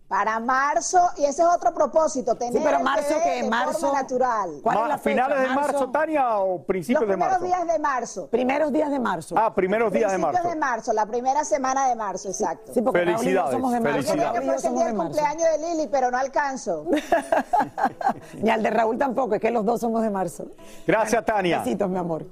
Para 0.08 0.40
marzo, 0.40 1.02
y 1.18 1.26
ese 1.26 1.42
es 1.42 1.48
otro 1.54 1.74
propósito, 1.74 2.36
tener 2.36 2.64
pero 2.64 2.78
el 2.78 2.84
marzo 2.86 3.10
bebé 3.10 3.24
que 3.24 3.44
de 3.44 3.50
marzo- 3.50 3.80
forma 3.80 4.02
natural. 4.02 4.50
¿Cuál 4.64 4.78
es 4.84 4.88
la 4.88 4.98
finales 4.98 5.40
de 5.42 5.48
marzo, 5.48 5.62
Marzo. 5.74 5.90
Tania, 5.92 6.38
o 6.40 6.58
Los 6.60 6.66
principios 6.66 7.02
de 7.02 7.08
primeros 7.08 7.32
marzo? 7.34 7.46
días 7.46 7.68
de 7.68 7.80
marzo. 7.80 8.28
Primeros 8.30 8.72
días 8.72 8.90
de 8.92 9.00
marzo. 9.00 9.36
Ah, 9.38 9.54
primeros 9.54 9.92
días 9.92 10.10
de 10.10 10.18
Principios 10.18 10.34
marzo. 10.44 10.50
de 10.50 10.56
marzo, 10.56 10.94
la 10.94 11.06
primera 11.08 11.44
semana 11.44 11.90
de 11.90 11.96
marzo, 11.98 12.30
exacto. 12.30 12.74
Sí, 12.74 12.82
porque 12.82 13.00
Felicidades, 13.02 13.52
somos 13.52 13.74
de 13.74 13.80
marzo. 13.82 14.00
Yo 14.00 14.14
que 14.32 14.44
y 14.44 14.46
yo 14.46 14.52
fuese 14.54 14.68
el 14.70 14.76
día 14.76 14.86
del 14.86 14.96
cumpleaños 14.96 15.44
de 15.44 15.58
Lili, 15.74 15.88
pero 15.92 16.10
no 16.10 16.18
alcanzo. 16.18 16.86
Ni 18.42 18.50
al 18.50 18.64
de 18.64 18.70
Raúl 18.70 18.98
tampoco, 18.98 19.36
es 19.36 19.42
que 19.42 19.52
los 19.52 19.66
dos 19.66 19.82
somos 19.82 20.02
de 20.04 20.10
marzo. 20.10 20.46
Gracias, 20.88 21.26
Tania. 21.26 21.60
Besitos, 21.60 21.90
mi 21.90 21.98
amor. 21.98 22.26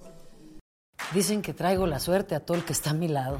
Dicen 1.13 1.41
que 1.41 1.53
traigo 1.53 1.85
la 1.87 1.99
suerte 1.99 2.35
a 2.35 2.39
todo 2.39 2.55
el 2.57 2.63
que 2.63 2.71
está 2.71 2.91
a 2.91 2.93
mi 2.93 3.09
lado. 3.09 3.39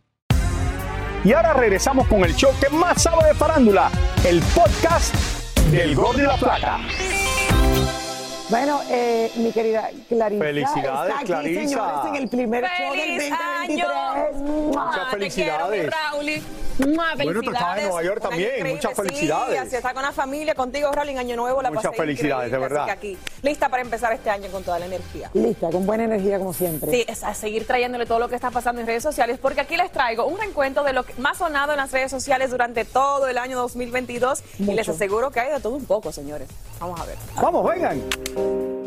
Y 1.23 1.33
ahora 1.33 1.53
regresamos 1.53 2.07
con 2.07 2.23
el 2.23 2.35
show 2.35 2.51
que 2.59 2.69
más 2.69 3.03
sabe 3.03 3.27
de 3.27 3.33
farándula, 3.35 3.91
el 4.25 4.41
podcast 4.55 5.13
del 5.69 5.93
Gordo 5.95 6.19
y 6.19 6.25
la 6.25 6.35
Plata. 6.35 6.79
Bueno, 8.49 8.81
eh, 8.89 9.31
mi 9.35 9.51
querida 9.51 9.89
Clarisa. 10.09 10.43
Felicidades, 10.43 11.09
está 11.09 11.19
aquí, 11.19 11.25
Clarisa. 11.27 11.61
señores, 11.61 12.05
en 12.09 12.15
el 12.15 12.27
primer 12.27 12.63
show 12.65 12.91
del 12.91 13.01
¡Feliz 13.01 13.29
2023. 13.29 13.79
año! 13.79 14.45
Muchas 14.67 15.11
Te 15.11 15.29
quiero, 15.29 15.69
mi 15.69 15.79
felicidades. 15.79 16.43
Bueno, 16.85 17.41
tú 17.41 17.51
estabas 17.51 17.77
en. 17.77 17.85
Nueva 17.85 18.03
York 18.03 18.21
también. 18.21 18.67
Muchas 18.67 18.91
sí, 18.95 19.01
felicidades. 19.01 19.59
así 19.59 19.75
está 19.75 19.93
con 19.93 20.03
la 20.03 20.11
familia, 20.11 20.55
contigo, 20.55 20.89
en 21.01 21.17
Año 21.17 21.35
Nuevo 21.35 21.61
la 21.61 21.69
Muchas 21.69 21.85
pasé 21.85 21.97
felicidades, 21.97 22.47
increíble, 22.47 22.57
de 22.57 22.61
verdad. 22.61 22.83
Así 22.83 23.01
que 23.01 23.15
aquí, 23.15 23.17
lista 23.41 23.69
para 23.69 23.81
empezar 23.81 24.13
este 24.13 24.29
año 24.29 24.49
con 24.51 24.63
toda 24.63 24.79
la 24.79 24.85
energía. 24.85 25.29
Lista, 25.33 25.69
con 25.69 25.85
buena 25.85 26.03
energía 26.05 26.37
como 26.37 26.53
siempre. 26.53 26.91
Sí, 26.91 27.05
es 27.07 27.23
a 27.23 27.33
seguir 27.33 27.65
trayéndole 27.65 28.05
todo 28.05 28.19
lo 28.19 28.29
que 28.29 28.35
está 28.35 28.51
pasando 28.51 28.81
en 28.81 28.87
redes 28.87 29.03
sociales, 29.03 29.39
porque 29.41 29.61
aquí 29.61 29.77
les 29.77 29.91
traigo 29.91 30.25
un 30.25 30.37
reencuentro 30.37 30.83
de 30.83 30.93
lo 30.93 31.03
que 31.03 31.13
más 31.15 31.37
sonado 31.37 31.71
en 31.71 31.77
las 31.77 31.91
redes 31.91 32.11
sociales 32.11 32.51
durante 32.51 32.85
todo 32.85 33.27
el 33.27 33.37
año 33.37 33.57
2022 33.57 34.43
y 34.59 34.63
les 34.63 34.87
Mucho. 34.87 34.91
aseguro 34.91 35.31
que 35.31 35.39
hay 35.39 35.51
de 35.53 35.59
todo 35.59 35.75
un 35.75 35.85
poco, 35.85 36.11
señores. 36.11 36.47
Vamos 36.79 36.99
a 36.99 37.05
ver. 37.05 37.17
Vamos, 37.35 37.69
vengan. 37.69 38.80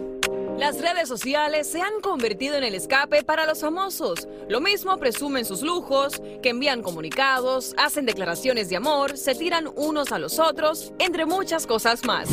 Las 0.59 0.81
redes 0.81 1.09
sociales 1.09 1.67
se 1.67 1.83
han 1.83 2.01
convertido 2.01 2.55
en 2.57 2.65
el 2.65 2.77
escape 2.77 3.25
para 3.25 3.45
los 3.45 3.61
famosos. 3.61 4.29
Lo 4.49 4.61
mismo 4.61 4.97
presumen 4.99 5.45
sus 5.45 5.63
lujos, 5.63 6.23
que 6.43 6.51
envían 6.51 6.81
comunicados, 6.81 7.75
hacen 7.77 8.07
declaraciones 8.07 8.69
de 8.69 8.77
amor, 8.77 9.19
se 9.19 9.35
tiran 9.35 9.69
unos 9.75 10.13
a 10.13 10.19
los 10.19 10.39
otros, 10.39 10.93
entre 11.01 11.27
muchas 11.27 11.67
cosas 11.67 12.05
más. 12.05 12.29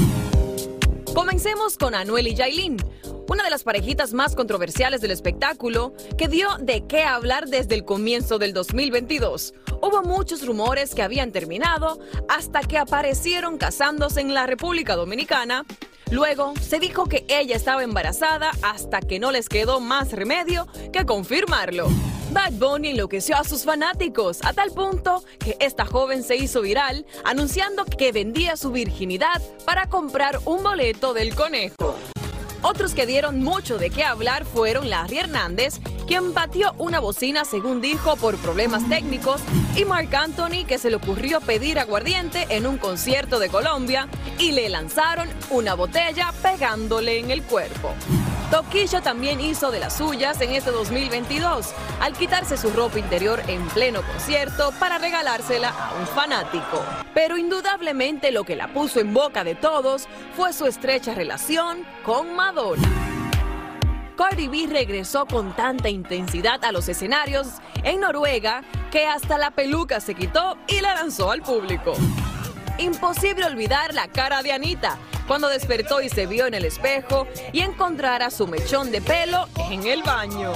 Comencemos 1.15 1.77
con 1.77 1.95
Anuel 1.95 2.27
y 2.27 2.35
Yailin, 2.35 2.77
una 3.27 3.43
de 3.43 3.49
las 3.49 3.63
parejitas 3.63 4.13
más 4.13 4.35
controversiales 4.35 5.01
del 5.01 5.11
espectáculo, 5.11 5.93
que 6.17 6.27
dio 6.27 6.47
de 6.59 6.85
qué 6.85 7.03
hablar 7.03 7.47
desde 7.47 7.75
el 7.75 7.85
comienzo 7.85 8.37
del 8.37 8.53
2022. 8.53 9.53
Hubo 9.81 10.03
muchos 10.03 10.45
rumores 10.45 10.93
que 10.93 11.01
habían 11.01 11.31
terminado 11.31 11.99
hasta 12.29 12.61
que 12.61 12.77
aparecieron 12.77 13.57
casándose 13.57 14.21
en 14.21 14.33
la 14.33 14.45
República 14.45 14.95
Dominicana. 14.95 15.65
Luego 16.11 16.53
se 16.59 16.79
dijo 16.79 17.05
que 17.05 17.25
ella 17.29 17.55
estaba 17.55 17.83
embarazada 17.83 18.51
hasta 18.61 18.99
que 18.99 19.17
no 19.17 19.31
les 19.31 19.47
quedó 19.47 19.79
más 19.79 20.11
remedio 20.11 20.67
que 20.91 21.05
confirmarlo. 21.05 21.87
Bad 22.31 22.51
Bunny 22.53 22.89
enloqueció 22.89 23.37
a 23.37 23.45
sus 23.45 23.63
fanáticos 23.63 24.39
a 24.43 24.51
tal 24.51 24.71
punto 24.71 25.23
que 25.39 25.55
esta 25.59 25.85
joven 25.85 26.23
se 26.23 26.35
hizo 26.35 26.61
viral 26.61 27.05
anunciando 27.23 27.85
que 27.85 28.11
vendía 28.11 28.57
su 28.57 28.71
virginidad 28.71 29.41
para 29.65 29.87
comprar 29.87 30.39
un 30.43 30.61
boleto 30.63 31.13
del 31.13 31.33
conejo. 31.33 31.95
Otros 32.63 32.93
que 32.93 33.07
dieron 33.07 33.43
mucho 33.43 33.77
de 33.77 33.89
qué 33.89 34.03
hablar 34.03 34.45
fueron 34.45 34.89
Larry 34.89 35.17
Hernández, 35.17 35.79
quien 36.07 36.33
batió 36.33 36.73
una 36.77 36.99
bocina 36.99 37.43
según 37.43 37.81
dijo 37.81 38.15
por 38.17 38.37
problemas 38.37 38.87
técnicos, 38.87 39.41
y 39.75 39.85
Marc 39.85 40.13
Anthony, 40.13 40.65
que 40.67 40.77
se 40.77 40.89
le 40.89 40.97
ocurrió 40.97 41.41
pedir 41.41 41.79
aguardiente 41.79 42.45
en 42.49 42.67
un 42.67 42.77
concierto 42.77 43.39
de 43.39 43.49
Colombia 43.49 44.07
y 44.37 44.51
le 44.51 44.69
lanzaron 44.69 45.27
una 45.49 45.73
botella 45.73 46.33
pegándole 46.43 47.19
en 47.19 47.31
el 47.31 47.41
cuerpo. 47.43 47.95
Toquillo 48.51 49.01
también 49.01 49.39
hizo 49.39 49.71
de 49.71 49.79
las 49.79 49.95
suyas 49.95 50.41
en 50.41 50.51
este 50.51 50.71
2022, 50.71 51.69
al 52.01 52.11
quitarse 52.11 52.57
su 52.57 52.69
ropa 52.71 52.99
interior 52.99 53.41
en 53.47 53.65
pleno 53.69 54.01
concierto 54.01 54.73
para 54.77 54.97
regalársela 54.97 55.69
a 55.69 55.93
un 55.97 56.05
fanático. 56.05 56.83
Pero 57.13 57.37
indudablemente 57.37 58.29
lo 58.33 58.43
que 58.43 58.57
la 58.57 58.73
puso 58.73 58.99
en 58.99 59.13
boca 59.13 59.45
de 59.45 59.55
todos 59.55 60.09
fue 60.35 60.51
su 60.51 60.65
estrecha 60.65 61.15
relación 61.15 61.85
con 62.03 62.35
Madonna. 62.35 62.50
Cardi 64.17 64.49
B 64.49 64.67
regresó 64.69 65.25
con 65.25 65.55
tanta 65.55 65.87
intensidad 65.87 66.63
a 66.65 66.73
los 66.73 66.89
escenarios 66.89 67.47
en 67.83 68.01
Noruega 68.01 68.63
que 68.91 69.05
hasta 69.07 69.37
la 69.37 69.51
peluca 69.51 70.01
se 70.01 70.15
quitó 70.15 70.57
y 70.67 70.81
la 70.81 70.93
lanzó 70.95 71.31
al 71.31 71.41
público. 71.41 71.93
Imposible 72.77 73.45
olvidar 73.45 73.93
la 73.93 74.09
cara 74.09 74.43
de 74.43 74.51
Anita 74.51 74.97
cuando 75.27 75.47
despertó 75.47 76.01
y 76.01 76.09
se 76.09 76.25
vio 76.25 76.45
en 76.45 76.53
el 76.53 76.65
espejo 76.65 77.25
y 77.53 77.61
encontrara 77.61 78.29
su 78.29 78.47
mechón 78.47 78.91
de 78.91 79.01
pelo 79.01 79.47
en 79.69 79.87
el 79.87 80.03
baño. 80.03 80.51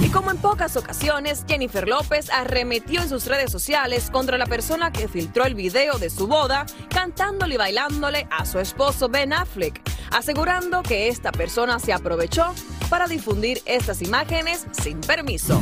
Y 0.00 0.08
como 0.08 0.30
en 0.30 0.38
pocas 0.38 0.76
ocasiones, 0.76 1.44
Jennifer 1.46 1.86
López 1.86 2.30
arremetió 2.30 3.02
en 3.02 3.08
sus 3.08 3.26
redes 3.26 3.52
sociales 3.52 4.10
contra 4.10 4.38
la 4.38 4.46
persona 4.46 4.90
que 4.92 5.08
filtró 5.08 5.44
el 5.44 5.54
video 5.54 5.98
de 5.98 6.10
su 6.10 6.26
boda, 6.26 6.66
cantándole 6.88 7.54
y 7.54 7.58
bailándole 7.58 8.26
a 8.30 8.46
su 8.46 8.58
esposo 8.58 9.08
Ben 9.08 9.32
Affleck, 9.32 9.80
asegurando 10.10 10.82
que 10.82 11.08
esta 11.08 11.30
persona 11.32 11.78
se 11.78 11.92
aprovechó 11.92 12.54
para 12.88 13.06
difundir 13.06 13.60
estas 13.66 14.02
imágenes 14.02 14.66
sin 14.72 15.00
permiso. 15.00 15.60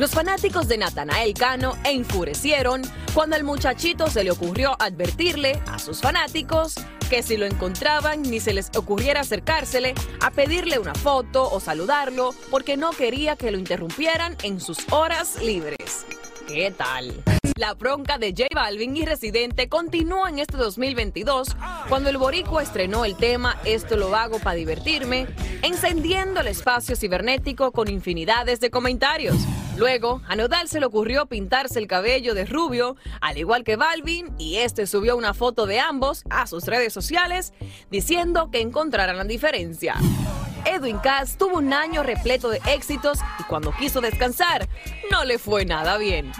Los 0.00 0.12
fanáticos 0.12 0.66
de 0.66 0.78
Natanael 0.78 1.34
Cano 1.34 1.76
enfurecieron 1.84 2.80
cuando 3.12 3.36
al 3.36 3.44
muchachito 3.44 4.08
se 4.08 4.24
le 4.24 4.30
ocurrió 4.30 4.74
advertirle 4.78 5.60
a 5.66 5.78
sus 5.78 6.00
fanáticos 6.00 6.72
que 7.10 7.22
si 7.22 7.36
lo 7.36 7.44
encontraban 7.44 8.22
ni 8.22 8.40
se 8.40 8.54
les 8.54 8.70
ocurriera 8.74 9.20
acercársele 9.20 9.92
a 10.22 10.30
pedirle 10.30 10.78
una 10.78 10.94
foto 10.94 11.50
o 11.50 11.60
saludarlo 11.60 12.34
porque 12.50 12.78
no 12.78 12.92
quería 12.92 13.36
que 13.36 13.50
lo 13.50 13.58
interrumpieran 13.58 14.38
en 14.42 14.58
sus 14.58 14.78
horas 14.90 15.36
libres. 15.42 16.06
¿Qué 16.48 16.72
tal? 16.74 17.22
La 17.56 17.74
bronca 17.74 18.16
de 18.16 18.30
J 18.30 18.46
Balvin 18.54 18.96
y 18.96 19.04
Residente 19.04 19.68
continuó 19.68 20.26
en 20.26 20.38
este 20.38 20.56
2022 20.56 21.54
cuando 21.90 22.08
el 22.08 22.16
boricua 22.16 22.62
estrenó 22.62 23.04
el 23.04 23.18
tema 23.18 23.60
Esto 23.66 23.98
lo 23.98 24.16
hago 24.16 24.38
para 24.38 24.56
divertirme, 24.56 25.26
encendiendo 25.60 26.40
el 26.40 26.46
espacio 26.46 26.96
cibernético 26.96 27.70
con 27.70 27.90
infinidades 27.90 28.60
de 28.60 28.70
comentarios. 28.70 29.36
Luego, 29.76 30.20
a 30.28 30.36
Nodal 30.36 30.68
se 30.68 30.80
le 30.80 30.86
ocurrió 30.86 31.26
pintarse 31.26 31.78
el 31.78 31.86
cabello 31.86 32.34
de 32.34 32.44
rubio, 32.44 32.96
al 33.20 33.38
igual 33.38 33.64
que 33.64 33.76
Balvin, 33.76 34.34
y 34.38 34.56
este 34.56 34.86
subió 34.86 35.16
una 35.16 35.32
foto 35.32 35.66
de 35.66 35.80
ambos 35.80 36.24
a 36.28 36.46
sus 36.46 36.66
redes 36.66 36.92
sociales 36.92 37.52
diciendo 37.90 38.50
que 38.50 38.60
encontraran 38.60 39.16
la 39.16 39.24
diferencia. 39.24 39.94
Edwin 40.64 40.98
Cass 40.98 41.38
tuvo 41.38 41.58
un 41.58 41.72
año 41.72 42.02
repleto 42.02 42.50
de 42.50 42.60
éxitos 42.66 43.18
y 43.38 43.44
cuando 43.44 43.72
quiso 43.72 44.00
descansar, 44.00 44.68
no 45.10 45.24
le 45.24 45.38
fue 45.38 45.64
nada 45.64 45.96
bien. 45.96 46.32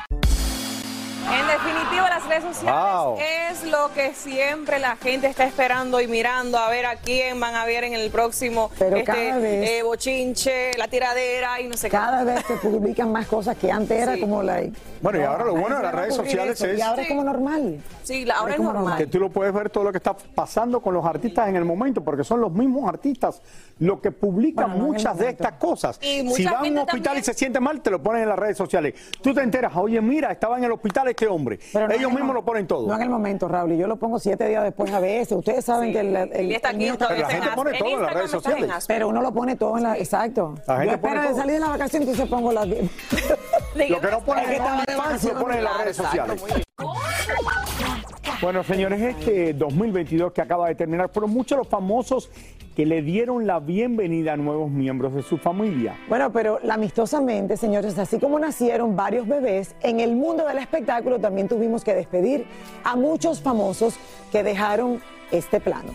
En 1.29 1.47
definitiva, 1.47 2.09
las 2.09 2.27
redes 2.27 2.45
sociales 2.45 2.81
Wow. 2.81 3.17
es 3.19 3.65
lo 3.71 3.93
que 3.95 4.15
siempre 4.15 4.79
la 4.79 4.97
gente 4.97 5.27
está 5.27 5.45
esperando 5.45 6.01
y 6.01 6.07
mirando 6.09 6.59
a 6.59 6.69
ver 6.71 6.87
a 6.87 6.97
quién 6.97 7.39
van 7.39 7.55
a 7.55 7.65
ver 7.65 7.85
en 7.85 7.95
el 7.95 8.11
próximo 8.11 8.71
Pero 8.79 8.97
este, 8.97 9.05
cada 9.13 9.39
vez- 9.39 9.71
eh, 9.71 9.83
bochinche, 9.83 10.73
la 10.79 10.89
tiradera 10.89 11.61
y 11.61 11.69
no 11.69 11.77
sé 11.77 11.89
qué. 11.89 11.97
Cada 11.97 12.25
vez 12.25 12.45
se 12.47 12.55
publican 12.57 13.13
más 13.13 13.27
cosas 13.27 13.57
que 13.57 13.71
antes 13.71 14.01
era 14.03 14.19
como 14.19 14.43
like. 14.43 14.73
Bueno, 15.03 15.19
y 15.21 15.23
ahora 15.23 15.45
lo 15.45 15.53
bueno 15.57 15.77
de 15.77 15.83
las 15.83 15.91
¿cómo 15.93 15.97
va 15.97 15.99
a 15.99 16.03
redes 16.03 16.15
sociales 16.17 16.55
eso? 16.61 16.67
es- 16.67 16.79
Y 16.79 16.83
ahora 16.83 17.03
es 17.03 17.09
como 17.09 17.25
normal. 17.25 17.81
Sí, 18.03 18.25
la- 18.25 18.35
ahora 18.39 18.53
es 18.53 18.57
como 18.57 18.73
normal. 18.73 18.99
que 18.99 19.07
tú 19.07 19.21
lo 19.21 19.31
puedes 19.31 19.53
ver 19.55 19.71
todo 19.71 19.85
lo 19.85 19.93
que 19.93 19.99
está 19.99 20.15
pasando 20.17 20.81
con 20.81 20.95
los 20.95 21.05
artistas 21.05 21.49
en 21.49 21.57
el 21.57 21.65
momento, 21.65 22.03
porque 22.03 22.25
son 22.25 22.41
los 22.41 22.51
mismos 22.51 22.89
artistas 22.89 23.41
los 23.79 24.01
que 24.01 24.11
publican 24.11 24.71
Bueno, 24.71 24.87
no 24.87 24.93
muchas 24.93 25.17
de 25.17 25.29
estas 25.29 25.53
cosas. 25.53 25.99
Y 26.03 26.23
mucha 26.23 26.37
si 26.37 26.45
va 26.45 26.51
a 26.51 26.63
un 26.63 26.79
hospital 26.79 27.03
también- 27.03 27.19
y 27.19 27.25
se 27.25 27.35
siente 27.35 27.61
mal, 27.61 27.81
te 27.81 27.91
lo 27.91 28.03
ponen 28.03 28.23
en 28.25 28.29
las 28.29 28.39
redes 28.39 28.57
sociales. 28.57 28.95
Tú 29.23 29.33
te 29.33 29.43
enteras, 29.43 29.73
oye, 29.77 30.01
mira, 30.01 30.33
estaba 30.33 30.59
en 30.59 30.65
el 30.65 30.73
hospital 30.73 31.09
este 31.11 31.27
hombre. 31.29 31.59
Pero 31.73 31.87
no 31.89 31.93
en 31.95 32.01
Ellos 32.01 32.11
el 32.11 32.17
mismos 32.17 32.29
mo- 32.29 32.35
lo 32.41 32.45
ponen 32.45 32.67
todo. 32.67 32.87
No 32.89 32.95
en 32.95 33.03
el 33.03 33.09
momento, 33.11 33.49
Raúl. 33.49 33.73
y 33.73 33.77
Yo 33.79 33.87
lo 33.87 33.97
pongo 33.97 34.19
siete 34.19 34.49
días 34.49 34.65
después 34.65 34.91
a 34.93 35.01
veces. 35.01 35.33
Ustedes 35.33 35.65
saben 35.65 35.89
Sí. 35.89 35.93
que 35.95 36.01
el, 36.01 36.17
el, 36.17 36.51
Y 36.51 36.55
está 36.55 36.69
aquí 36.71 36.79
mío 36.79 36.95
otra 36.95 37.09
está- 37.09 37.17
Pero 37.17 37.29
la 37.29 37.35
en 37.35 37.43
gente 37.43 37.57
pone 37.57 37.79
todo 37.79 37.89
en 37.97 38.03
las 38.03 38.15
redes 38.15 38.31
sociales. 38.31 38.85
Pero 38.89 39.09
uno 39.09 39.23
lo 39.23 39.33
pone 39.33 39.57
todo 39.57 39.77
en 39.77 39.83
la. 39.85 39.97
Exacto. 39.99 40.55
La 40.67 40.77
gente 40.79 40.93
Yo 40.95 41.01
pone 41.01 41.15
espero 41.15 41.29
de 41.35 41.41
salir 41.41 41.55
de 41.55 41.61
la 41.61 41.69
vacación, 41.69 42.03
entonces 42.03 42.29
pongo 42.29 42.53
las. 42.53 42.67
Lo 42.71 42.77
que 44.01 44.11
no 44.11 44.25
que 44.25 44.57
en 44.57 44.63
OnlyFans 44.63 45.25
lo 45.25 45.41
ponen 45.41 45.59
en 45.59 45.65
las 45.65 45.79
redes 45.79 45.97
sociales. 45.97 46.45
Bueno, 48.43 48.65
señores, 48.65 49.01
este 49.01 49.53
2022 49.53 50.33
que 50.33 50.41
acaba 50.41 50.69
de 50.69 50.75
terminar, 50.75 51.11
fueron 51.13 51.31
muchos 51.31 51.59
los 51.59 51.69
famosos 51.69 52.31
que 52.81 52.87
le 52.87 53.03
dieron 53.03 53.47
la 53.47 53.61
bienvenida 53.61 54.33
a 54.33 54.37
nuevos 54.39 54.71
miembros 54.71 55.15
de 55.15 55.23
su 55.23 55.37
familia. 55.37 55.99
Bueno, 56.09 56.33
pero 56.33 56.59
amistosamente, 56.71 57.59
señores, 57.59 57.99
así 57.99 58.19
como 58.19 58.39
nacieron 58.39 58.97
varios 58.97 59.29
bebés, 59.29 59.75
en 59.83 60.01
el 60.01 60.17
mundo 60.17 60.47
del 60.47 60.57
espectáculo 60.57 61.19
también 61.19 61.47
tuvimos 61.47 61.85
que 61.85 61.93
despedir 61.93 62.47
a 62.83 62.97
muchos 62.97 63.43
famosos 63.43 63.99
que 64.33 64.43
dejaron 64.43 64.99
este 65.31 65.61
plano. 65.61 65.93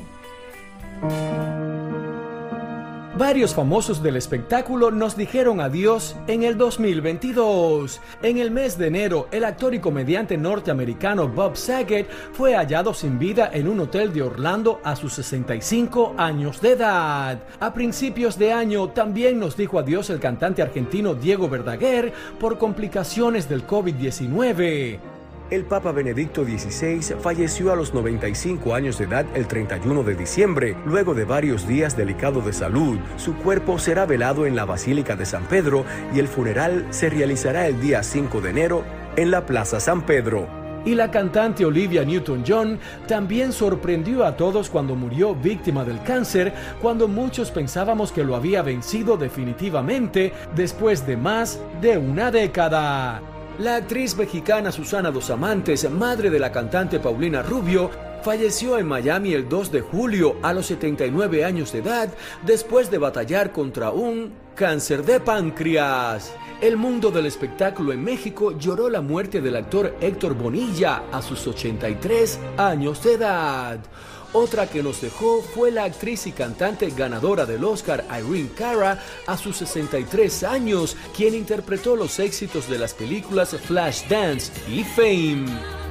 Varios 3.17 3.55
famosos 3.55 4.03
del 4.03 4.17
espectáculo 4.17 4.91
nos 4.91 5.15
dijeron 5.15 5.61
adiós 5.61 6.17
en 6.27 6.43
el 6.43 6.57
2022. 6.57 8.01
En 8.21 8.39
el 8.39 8.51
mes 8.51 8.77
de 8.77 8.87
enero, 8.87 9.29
el 9.31 9.45
actor 9.45 9.73
y 9.73 9.79
comediante 9.79 10.37
norteamericano 10.37 11.29
Bob 11.29 11.55
Saget 11.55 12.09
fue 12.33 12.55
hallado 12.55 12.93
sin 12.93 13.17
vida 13.17 13.49
en 13.53 13.69
un 13.69 13.79
hotel 13.79 14.11
de 14.11 14.21
Orlando 14.21 14.81
a 14.83 14.97
sus 14.97 15.13
65 15.13 16.15
años 16.17 16.59
de 16.59 16.71
edad. 16.71 17.39
A 17.61 17.73
principios 17.73 18.37
de 18.37 18.51
año 18.51 18.89
también 18.89 19.39
nos 19.39 19.55
dijo 19.55 19.79
adiós 19.79 20.09
el 20.09 20.19
cantante 20.19 20.61
argentino 20.61 21.15
Diego 21.15 21.47
Verdaguer 21.47 22.11
por 22.37 22.57
complicaciones 22.57 23.47
del 23.47 23.65
COVID-19. 23.65 25.14
El 25.51 25.63
Papa 25.63 25.91
Benedicto 25.91 26.43
XVI 26.43 27.17
falleció 27.21 27.71
a 27.71 27.75
los 27.75 27.93
95 27.93 28.73
años 28.73 28.97
de 28.97 29.05
edad 29.05 29.27
el 29.35 29.45
31 29.45 30.01
de 30.01 30.15
diciembre, 30.15 30.75
luego 30.87 31.13
de 31.13 31.23
varios 31.23 31.67
días 31.67 31.95
delicado 31.95 32.41
de 32.41 32.51
salud. 32.51 32.97
Su 33.17 33.35
cuerpo 33.35 33.77
será 33.77 34.07
velado 34.07 34.47
en 34.47 34.55
la 34.55 34.65
Basílica 34.65 35.15
de 35.15 35.27
San 35.27 35.43
Pedro 35.43 35.85
y 36.15 36.17
el 36.17 36.27
funeral 36.27 36.87
se 36.89 37.11
realizará 37.11 37.67
el 37.67 37.79
día 37.79 38.01
5 38.01 38.41
de 38.41 38.49
enero 38.49 38.83
en 39.17 39.29
la 39.29 39.45
Plaza 39.45 39.79
San 39.79 40.03
Pedro. 40.07 40.47
Y 40.83 40.95
la 40.95 41.11
cantante 41.11 41.63
Olivia 41.63 42.03
Newton-John 42.03 42.79
también 43.07 43.53
sorprendió 43.53 44.25
a 44.25 44.35
todos 44.35 44.71
cuando 44.71 44.95
murió 44.95 45.35
víctima 45.35 45.85
del 45.85 46.01
cáncer, 46.01 46.53
cuando 46.81 47.07
muchos 47.07 47.51
pensábamos 47.51 48.11
que 48.11 48.23
lo 48.23 48.35
había 48.35 48.63
vencido 48.63 49.15
definitivamente 49.15 50.33
después 50.55 51.05
de 51.05 51.17
más 51.17 51.59
de 51.81 51.99
una 51.99 52.31
década. 52.31 53.21
La 53.57 53.77
actriz 53.77 54.17
mexicana 54.17 54.69
Susana 54.69 55.11
Dos 55.11 55.29
Amantes, 55.29 55.89
madre 55.89 56.29
de 56.29 56.39
la 56.39 56.51
cantante 56.51 56.99
Paulina 56.99 57.41
Rubio, 57.41 57.89
falleció 58.21 58.77
en 58.77 58.85
Miami 58.85 59.31
el 59.31 59.47
2 59.47 59.71
de 59.71 59.79
julio 59.79 60.35
a 60.41 60.51
los 60.51 60.65
79 60.65 61.45
años 61.45 61.71
de 61.71 61.79
edad 61.79 62.09
después 62.45 62.91
de 62.91 62.97
batallar 62.97 63.53
contra 63.53 63.91
un 63.91 64.33
cáncer 64.55 65.05
de 65.05 65.21
páncreas. 65.21 66.33
El 66.59 66.75
mundo 66.75 67.11
del 67.11 67.27
espectáculo 67.27 67.93
en 67.93 68.03
México 68.03 68.57
lloró 68.57 68.89
la 68.89 68.99
muerte 68.99 69.39
del 69.39 69.55
actor 69.55 69.95
Héctor 70.01 70.33
Bonilla 70.33 71.03
a 71.09 71.21
sus 71.21 71.47
83 71.47 72.39
años 72.57 73.01
de 73.03 73.13
edad. 73.13 73.79
Otra 74.35 74.69
que 74.69 74.83
nos 74.83 74.99
dejó 74.99 75.41
fue 75.41 75.71
la 75.71 75.85
actriz 75.85 76.27
y 76.27 76.33
cantante 76.33 76.89
ganadora 76.89 77.45
del 77.45 77.63
Oscar 77.63 78.03
Irene 78.09 78.49
Cara 78.53 79.01
a 79.27 79.37
sus 79.37 79.55
63 79.55 80.43
años, 80.43 80.97
quien 81.15 81.33
interpretó 81.33 81.95
los 81.95 82.19
éxitos 82.19 82.67
de 82.67 82.77
las 82.77 82.93
películas 82.93 83.55
Flashdance 83.65 84.51
y 84.69 84.83
Fame. 84.83 85.84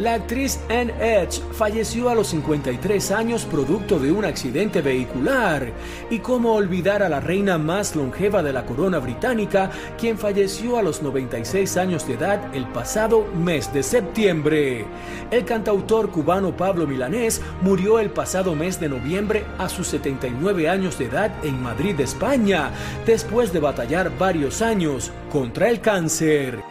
La 0.00 0.14
actriz 0.14 0.58
Anne 0.70 0.94
Edge 0.98 1.42
falleció 1.52 2.08
a 2.08 2.14
los 2.14 2.28
53 2.28 3.10
años 3.10 3.44
producto 3.44 3.98
de 3.98 4.10
un 4.10 4.24
accidente 4.24 4.80
vehicular. 4.80 5.74
Y 6.08 6.20
cómo 6.20 6.54
olvidar 6.54 7.02
a 7.02 7.10
la 7.10 7.20
reina 7.20 7.58
más 7.58 7.94
longeva 7.94 8.42
de 8.42 8.54
la 8.54 8.64
corona 8.64 8.98
británica, 8.98 9.70
quien 9.98 10.16
falleció 10.16 10.78
a 10.78 10.82
los 10.82 11.02
96 11.02 11.76
años 11.76 12.06
de 12.08 12.14
edad 12.14 12.54
el 12.54 12.66
pasado 12.68 13.26
mes 13.26 13.70
de 13.74 13.82
septiembre. 13.82 14.86
El 15.30 15.44
cantautor 15.44 16.08
cubano 16.08 16.56
Pablo 16.56 16.86
Milanés 16.86 17.42
murió 17.60 17.98
el 17.98 18.08
pasado 18.08 18.54
mes 18.54 18.80
de 18.80 18.88
noviembre 18.88 19.44
a 19.58 19.68
sus 19.68 19.88
79 19.88 20.66
años 20.70 20.98
de 20.98 21.04
edad 21.04 21.30
en 21.44 21.62
Madrid, 21.62 22.00
España, 22.00 22.70
después 23.04 23.52
de 23.52 23.60
batallar 23.60 24.16
varios 24.16 24.62
años 24.62 25.12
contra 25.30 25.68
el 25.68 25.82
cáncer. 25.82 26.69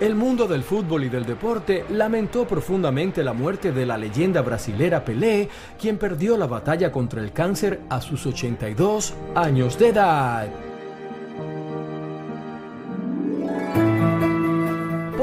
El 0.00 0.14
mundo 0.14 0.46
del 0.46 0.62
fútbol 0.62 1.02
y 1.04 1.08
del 1.08 1.26
deporte 1.26 1.84
lamentó 1.90 2.46
profundamente 2.46 3.24
la 3.24 3.32
muerte 3.32 3.72
de 3.72 3.84
la 3.84 3.98
leyenda 3.98 4.42
brasilera 4.42 5.04
Pelé, 5.04 5.48
quien 5.80 5.98
perdió 5.98 6.36
la 6.36 6.46
batalla 6.46 6.92
contra 6.92 7.20
el 7.20 7.32
cáncer 7.32 7.80
a 7.88 8.00
sus 8.00 8.24
82 8.24 9.14
años 9.34 9.76
de 9.76 9.88
edad. 9.88 10.67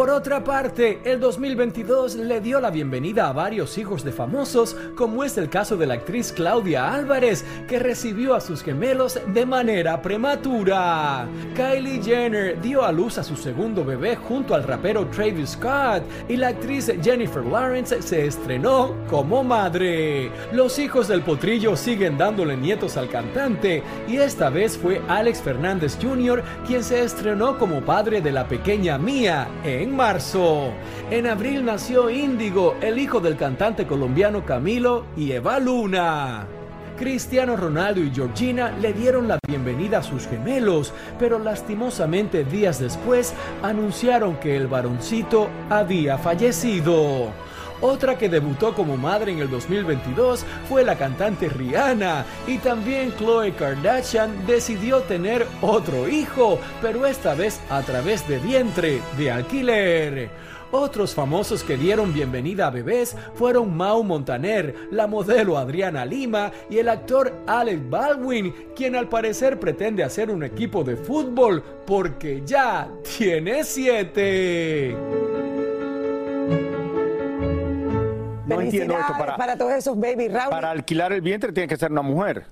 Por 0.06 0.14
otra 0.14 0.44
parte, 0.44 1.00
el 1.04 1.20
2022 1.20 2.14
le 2.14 2.40
dio 2.40 2.60
la 2.60 2.70
bienvenida 2.70 3.28
a 3.28 3.34
varios 3.34 3.76
hijos 3.80 4.04
de 4.04 4.12
famosos, 4.12 4.78
como 4.94 5.24
es 5.24 5.36
el 5.40 5.50
caso 5.50 5.78
de 5.78 5.88
la 5.88 5.96
actriz 5.96 6.32
Claudia 6.32 6.94
Álvarez, 6.94 7.44
que 7.68 7.80
recibió 7.80 8.36
a 8.36 8.40
sus 8.40 8.62
gemelos 8.62 9.20
de 9.26 9.48
manera 9.48 10.00
prematura. 10.04 11.28
Kylie 11.56 12.04
Jenner 12.04 12.62
dio 12.62 12.84
a 12.84 12.92
luz 12.92 13.18
a 13.18 13.24
su 13.24 13.36
segundo 13.36 13.84
bebé 13.84 14.16
junto 14.16 14.54
al 14.54 14.62
rapero 14.62 15.08
Travis 15.08 15.54
Scott 15.54 16.04
y 16.30 16.38
la 16.38 16.50
actriz 16.50 16.94
Jennifer 17.02 17.44
Lawrence 17.44 18.00
se 18.04 18.28
estrenó 18.28 18.94
como 19.10 19.44
madre. 19.44 20.30
Los 20.52 20.78
hijos 20.78 21.08
del 21.08 21.24
potrillo 21.24 21.76
siguen 21.76 22.16
dándole 22.16 22.56
nietos 22.56 22.96
al 22.96 23.10
cantante 23.10 23.82
y 24.08 24.18
esta 24.18 24.52
vez 24.52 24.78
fue 24.78 25.02
Alex 25.08 25.42
Fernández 25.42 25.98
Jr. 26.00 26.44
quien 26.68 26.84
se 26.84 27.02
estrenó 27.02 27.58
como 27.58 27.82
padre 27.82 28.22
de 28.22 28.32
la 28.32 28.48
pequeña 28.48 29.00
Mía 29.00 29.48
en 29.64 29.95
marzo. 29.96 30.72
En 31.10 31.26
abril 31.28 31.64
nació 31.66 32.10
Índigo, 32.10 32.76
el 32.82 33.00
hijo 33.00 33.20
del 33.20 33.38
cantante 33.38 33.88
colombiano 33.88 34.46
Camilo 34.46 35.06
y 35.16 35.32
Eva 35.32 35.60
Luna. 35.60 36.46
Cristiano 36.98 37.58
Ronaldo 37.58 38.02
y 38.02 38.12
Georgina 38.12 38.72
le 38.80 38.94
dieron 38.94 39.28
la 39.28 39.38
bienvenida 39.48 40.00
a 40.00 40.04
sus 40.04 40.28
gemelos, 40.28 40.94
pero 41.20 41.40
lastimosamente 41.40 42.46
días 42.46 42.80
después 42.80 43.34
anunciaron 43.64 44.38
que 44.38 44.56
el 44.56 44.68
varoncito 44.68 45.50
había 45.70 46.18
fallecido. 46.18 47.34
Otra 47.88 48.18
que 48.18 48.30
debutó 48.30 48.74
como 48.74 48.98
madre 48.98 49.32
en 49.32 49.38
el 49.38 49.48
2022 49.48 50.44
fue 50.68 50.84
la 50.84 50.98
cantante 50.98 51.50
Rihanna 51.50 52.26
y 52.48 52.58
también 52.58 53.12
Khloe 53.12 53.54
Kardashian 53.54 54.48
decidió 54.48 55.02
tener 55.02 55.46
otro 55.62 56.10
hijo, 56.10 56.58
pero 56.82 57.06
esta 57.06 57.36
vez 57.36 57.62
a 57.70 57.84
través 57.84 58.28
de 58.28 58.40
vientre 58.40 59.02
de 59.20 59.30
alquiler. 59.30 60.32
Otros 60.72 61.14
famosos 61.14 61.64
que 61.64 61.78
dieron 61.78 62.12
bienvenida 62.12 62.68
a 62.68 62.72
bebés 62.72 63.16
fueron 63.36 63.78
Mau 63.78 64.04
Montaner, 64.04 64.74
la 64.90 65.06
modelo 65.06 65.56
Adriana 65.56 66.06
Lima 66.06 66.52
y 66.72 66.80
el 66.80 66.90
actor 66.90 67.32
Alec 67.46 67.88
Baldwin, 67.88 68.52
quien 68.76 68.96
al 68.96 69.08
parecer 69.08 69.60
pretende 69.60 70.04
hacer 70.04 70.32
un 70.32 70.44
equipo 70.44 70.84
de 70.84 70.98
fútbol 70.98 71.62
porque 71.86 72.42
ya 72.44 72.90
tiene 73.16 73.64
siete. 73.64 75.55
No 78.48 78.62
entiendo 78.62 78.98
esto. 78.98 79.14
Para, 79.18 79.38
para 79.38 79.58
todos 79.58 79.74
esos 79.74 80.00
baby 80.00 80.28
Raúl. 80.28 80.50
para 80.50 80.72
alquilar 80.72 81.12
el 81.14 81.22
vientre 81.22 81.52
tiene 81.52 81.68
que 81.68 81.78
ser 81.78 81.92
una 81.92 82.02
mujer. 82.02 82.46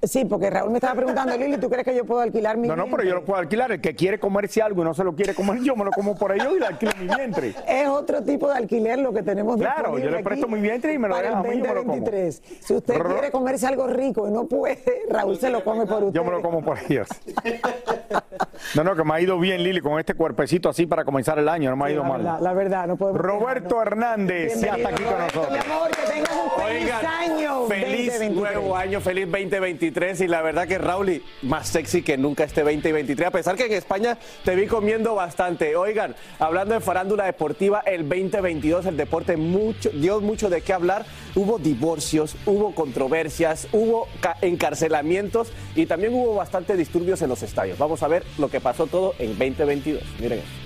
Sí, 0.00 0.24
porque 0.24 0.48
Raúl 0.48 0.70
me 0.70 0.76
estaba 0.76 0.94
preguntando, 0.94 1.36
Lili, 1.36 1.58
¿tú 1.58 1.68
crees 1.68 1.84
que 1.84 1.92
yo 1.92 2.04
puedo 2.04 2.20
alquilar 2.20 2.56
mi 2.56 2.68
No, 2.68 2.76
no, 2.76 2.86
pero 2.86 3.02
yo 3.02 3.16
lo 3.16 3.24
puedo 3.24 3.40
alquilar. 3.40 3.72
El 3.72 3.80
que 3.80 3.96
quiere 3.96 4.20
comerse 4.20 4.62
algo 4.62 4.82
y 4.82 4.84
no 4.84 4.94
se 4.94 5.02
lo 5.02 5.12
quiere 5.16 5.34
comer, 5.34 5.60
yo 5.64 5.74
me 5.74 5.84
lo 5.84 5.90
como 5.90 6.14
por 6.14 6.30
ello 6.30 6.56
y 6.56 6.60
le 6.60 6.66
alquilo 6.66 6.92
mi 7.00 7.08
vientre. 7.08 7.52
Es 7.66 7.88
otro 7.88 8.22
tipo 8.22 8.48
de 8.48 8.54
alquiler 8.58 9.00
lo 9.00 9.12
que 9.12 9.24
tenemos 9.24 9.56
Claro, 9.56 9.98
yo 9.98 10.08
le 10.08 10.22
presto 10.22 10.46
mi 10.46 10.60
vientre 10.60 10.94
y 10.94 10.98
me 10.98 11.08
lo 11.08 11.16
deja 11.16 11.38
a 11.38 11.42
mí 11.42 11.48
y 11.48 11.58
yo 11.58 11.64
me 11.64 11.74
lo 11.74 11.80
como. 11.80 11.96
2023. 11.96 12.42
Si 12.60 12.74
usted 12.74 12.96
Rrr. 12.96 13.12
quiere 13.12 13.30
comerse 13.32 13.66
algo 13.66 13.88
rico 13.88 14.28
y 14.28 14.30
no 14.30 14.46
puede, 14.46 15.02
Raúl 15.10 15.36
se 15.36 15.50
lo 15.50 15.64
come 15.64 15.84
por 15.84 16.04
usted. 16.04 16.14
Yo 16.16 16.24
me 16.24 16.30
lo 16.30 16.42
como 16.42 16.62
por 16.62 16.78
ellos. 16.88 17.08
No, 18.74 18.84
no, 18.84 18.94
que 18.94 19.04
me 19.04 19.14
ha 19.14 19.20
ido 19.20 19.38
bien, 19.38 19.62
Lili, 19.62 19.80
con 19.80 19.98
este 19.98 20.14
cuerpecito 20.14 20.68
así 20.68 20.86
para 20.86 21.04
comenzar 21.04 21.38
el 21.38 21.48
año. 21.48 21.70
No 21.70 21.76
me 21.76 21.86
ha 21.86 21.90
ido 21.90 22.02
la 22.02 22.08
mal. 22.08 22.18
verdad, 22.22 22.40
la 22.40 22.52
verdad, 22.52 22.86
no 22.86 22.96
podemos 22.96 23.20
Roberto 23.20 23.80
Hernández, 23.82 24.60
ya 24.60 24.74
está 24.76 24.88
aquí 24.90 25.02
con 25.02 25.18
nosotros. 25.18 25.50
mi 25.50 25.58
amor, 25.58 25.90
que 25.90 26.12
tengas 26.12 26.32
un 26.32 26.62
feliz 26.62 26.82
Oigan, 26.84 27.06
año. 27.06 27.66
Feliz 27.68 28.06
2023. 28.12 28.30
nuevo 28.34 28.76
año, 28.76 29.00
feliz 29.00 29.24
2023 29.30 30.20
y 30.22 30.26
la 30.28 30.42
verdad 30.42 30.66
que 30.68 30.78
Raúl 30.78 31.22
más 31.42 31.68
sexy 31.68 32.02
que 32.02 32.16
nunca 32.18 32.44
este 32.44 32.62
2023, 32.62 33.28
a 33.28 33.30
pesar 33.30 33.56
que 33.56 33.66
en 33.66 33.72
España 33.72 34.18
te 34.44 34.54
vi 34.54 34.66
comiendo 34.66 35.14
bastante. 35.14 35.74
Oigan, 35.76 36.14
hablando 36.38 36.74
de 36.74 36.80
farándula 36.80 37.24
deportiva, 37.24 37.80
el 37.86 38.08
2022 38.08 38.86
el 38.86 38.96
deporte 38.96 39.36
mucho, 39.36 39.90
dio 39.90 40.20
mucho 40.20 40.50
de 40.50 40.60
qué 40.60 40.72
hablar. 40.72 41.06
Hubo 41.34 41.58
divorcios, 41.58 42.36
hubo 42.46 42.74
controversias, 42.74 43.68
hubo 43.72 44.08
ca- 44.20 44.36
encarcelamientos 44.42 45.52
y 45.74 45.86
también 45.86 46.12
hubo 46.14 46.34
bastante 46.34 46.76
disturbios 46.76 47.22
en 47.22 47.28
los 47.28 47.42
estadios. 47.42 47.78
Vamos 47.78 48.02
a 48.02 48.08
ver 48.08 48.24
lo 48.36 48.48
que 48.48 48.60
pasó 48.60 48.86
todo 48.86 49.14
en 49.18 49.38
2022. 49.38 50.02
Miren 50.20 50.38
esto. 50.40 50.58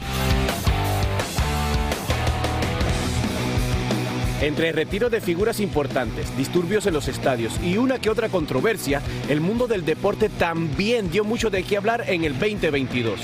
Entre 4.43 4.73
retiro 4.73 5.09
de 5.09 5.21
figuras 5.21 5.61
importantes, 5.61 6.37
disturbios 6.37 6.87
en 6.87 6.95
los 6.95 7.07
estadios 7.07 7.61
y 7.63 7.77
una 7.77 8.01
que 8.01 8.11
otra 8.11 8.29
controversia, 8.29 9.01
el 9.29 9.41
mundo 9.41 9.69
del 9.69 9.85
deporte 9.85 10.29
también 10.29 11.13
dio 11.13 11.23
mucho 11.23 11.49
de 11.49 11.63
qué 11.63 11.77
hablar 11.77 12.07
en 12.09 12.25
el 12.25 12.33
2022. 12.33 13.21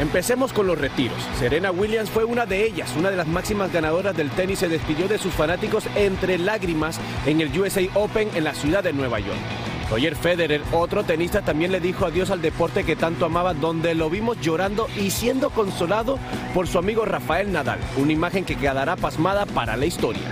Empecemos 0.00 0.52
con 0.52 0.66
los 0.66 0.76
retiros. 0.76 1.18
Serena 1.38 1.70
Williams 1.70 2.10
fue 2.10 2.24
una 2.24 2.46
de 2.46 2.64
ellas, 2.64 2.92
una 2.96 3.12
de 3.12 3.16
las 3.16 3.28
máximas 3.28 3.72
ganadoras 3.72 4.16
del 4.16 4.30
tenis, 4.30 4.58
se 4.58 4.68
despidió 4.68 5.06
de 5.06 5.18
sus 5.18 5.32
fanáticos 5.32 5.84
entre 5.94 6.36
lágrimas 6.36 7.00
en 7.24 7.40
el 7.40 7.56
USA 7.56 7.82
Open 7.94 8.28
en 8.34 8.42
la 8.42 8.54
ciudad 8.54 8.82
de 8.82 8.92
Nueva 8.92 9.20
York. 9.20 9.67
Roger 9.90 10.16
Federer, 10.16 10.60
otro 10.72 11.02
tenista, 11.02 11.42
también 11.42 11.72
le 11.72 11.80
dijo 11.80 12.04
adiós 12.04 12.30
al 12.30 12.42
deporte 12.42 12.84
que 12.84 12.96
tanto 12.96 13.24
amaba, 13.24 13.54
donde 13.54 13.94
lo 13.94 14.10
vimos 14.10 14.38
llorando 14.40 14.86
y 14.96 15.10
siendo 15.10 15.50
consolado 15.50 16.18
por 16.52 16.66
su 16.66 16.78
amigo 16.78 17.06
Rafael 17.06 17.50
Nadal, 17.52 17.78
una 17.96 18.12
imagen 18.12 18.44
que 18.44 18.56
quedará 18.56 18.96
pasmada 18.96 19.46
para 19.46 19.76
la 19.76 19.86
historia. 19.86 20.22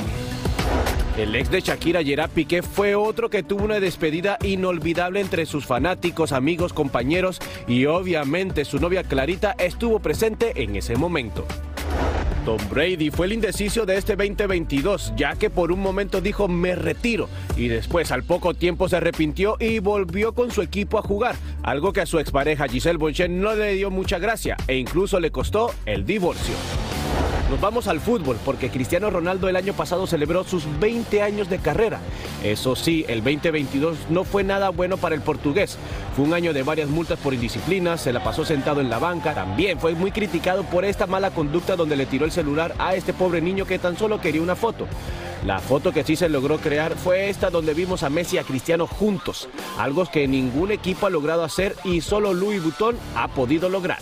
El 1.16 1.35
ex 1.35 1.51
de 1.51 1.62
Shakira, 1.62 2.05
Gerard 2.05 2.31
Piqué, 2.31 2.61
fue 2.61 2.95
otro 2.95 3.31
que 3.31 3.42
tuvo 3.42 3.64
una 3.64 3.81
despedida 3.81 4.37
inolvidable 4.42 5.21
entre 5.21 5.47
sus 5.47 5.64
fanáticos, 5.64 6.33
amigos, 6.33 6.75
compañeros 6.75 7.40
y 7.66 7.87
obviamente 7.87 8.66
su 8.66 8.79
novia 8.79 9.03
Clarita 9.03 9.55
estuvo 9.59 10.01
presente 10.01 10.62
en 10.62 10.77
ese 10.77 10.97
momento. 10.97 11.47
Tom 12.47 12.59
Brady 12.71 13.11
fue 13.11 13.27
el 13.27 13.33
indeciso 13.33 13.85
de 13.87 13.97
este 13.97 14.15
2022, 14.15 15.15
ya 15.17 15.35
que 15.35 15.51
por 15.51 15.73
un 15.73 15.81
momento 15.81 16.21
dijo 16.21 16.47
me 16.47 16.77
retiro 16.77 17.29
y 17.57 17.67
después 17.67 18.13
al 18.13 18.23
poco 18.23 18.55
tiempo 18.55 18.89
se 18.89 18.99
arrepintió 18.99 19.57
y 19.59 19.81
volvió 19.81 20.33
con 20.33 20.53
su 20.53 20.63
equipo 20.63 20.97
a 20.97 21.03
jugar, 21.03 21.35
algo 21.65 21.93
que 21.93 22.03
a 22.03 22.07
su 22.07 22.21
expareja 22.21 22.69
Giselle 22.69 22.99
Bonchet 22.99 23.33
no 23.33 23.57
le 23.57 23.75
dio 23.75 23.91
mucha 23.91 24.21
gracia 24.21 24.57
e 24.69 24.77
incluso 24.77 25.19
le 25.19 25.33
costó 25.33 25.75
el 25.87 26.07
divorcio. 26.07 26.55
Nos 27.51 27.61
vamos 27.61 27.87
al 27.87 28.01
fútbol 28.01 28.37
porque 28.45 28.71
Cristiano 28.71 29.09
Ronaldo 29.09 29.49
el 29.49 29.55
año 29.55 29.73
pasado 29.73 30.09
celebró 30.09 30.43
sus 30.43 30.65
20 30.81 31.23
años 31.23 31.49
de 31.49 31.59
carrera. 31.59 32.01
Eso 32.43 32.75
sí, 32.75 33.05
el 33.07 33.23
2022 33.23 33.97
no 34.11 34.25
fue 34.25 34.43
nada 34.43 34.71
bueno 34.71 34.97
para 34.97 35.15
el 35.15 35.21
portugués. 35.21 35.79
Fue 36.17 36.25
un 36.25 36.35
año 36.35 36.53
de 36.53 36.65
varias 36.65 36.89
multas 36.89 37.21
por 37.21 37.35
indisciplina, 37.35 37.99
se 37.99 38.13
la 38.13 38.25
pasó 38.25 38.45
sentado 38.45 38.81
en 38.81 38.91
la 38.91 38.99
banca. 38.99 39.33
También 39.33 39.79
fue 39.79 39.95
muy 39.95 40.11
criticado 40.11 40.65
por 40.65 40.85
esta 40.85 41.07
mala 41.07 41.31
conducta 41.31 41.77
donde 41.77 41.95
le 41.95 42.07
tiró 42.07 42.25
el 42.25 42.33
celular 42.33 42.75
a 42.79 42.97
este 42.97 43.13
pobre 43.13 43.41
niño 43.41 43.65
que 43.65 43.79
tan 43.79 43.97
solo 43.97 44.21
quería 44.21 44.43
una 44.43 44.57
foto. 44.57 44.89
La 45.45 45.61
foto 45.61 45.93
que 45.93 46.03
sí 46.03 46.17
se 46.17 46.29
logró 46.29 46.59
crear 46.59 46.97
fue 46.97 47.29
esta 47.29 47.51
donde 47.51 47.75
vimos 47.75 48.03
a 48.03 48.11
Messi 48.11 48.37
y 48.37 48.39
a 48.41 48.43
Cristiano 48.43 48.89
juntos, 48.89 49.49
algo 49.79 50.05
que 50.07 50.27
ningún 50.27 50.73
equipo 50.73 51.07
ha 51.07 51.11
logrado 51.11 51.45
hacer 51.45 51.77
y 51.85 52.01
solo 52.01 52.35
Louis 52.35 52.61
Vuitton 52.61 52.97
ha 53.15 53.29
podido 53.29 53.69
lograr. 53.69 53.99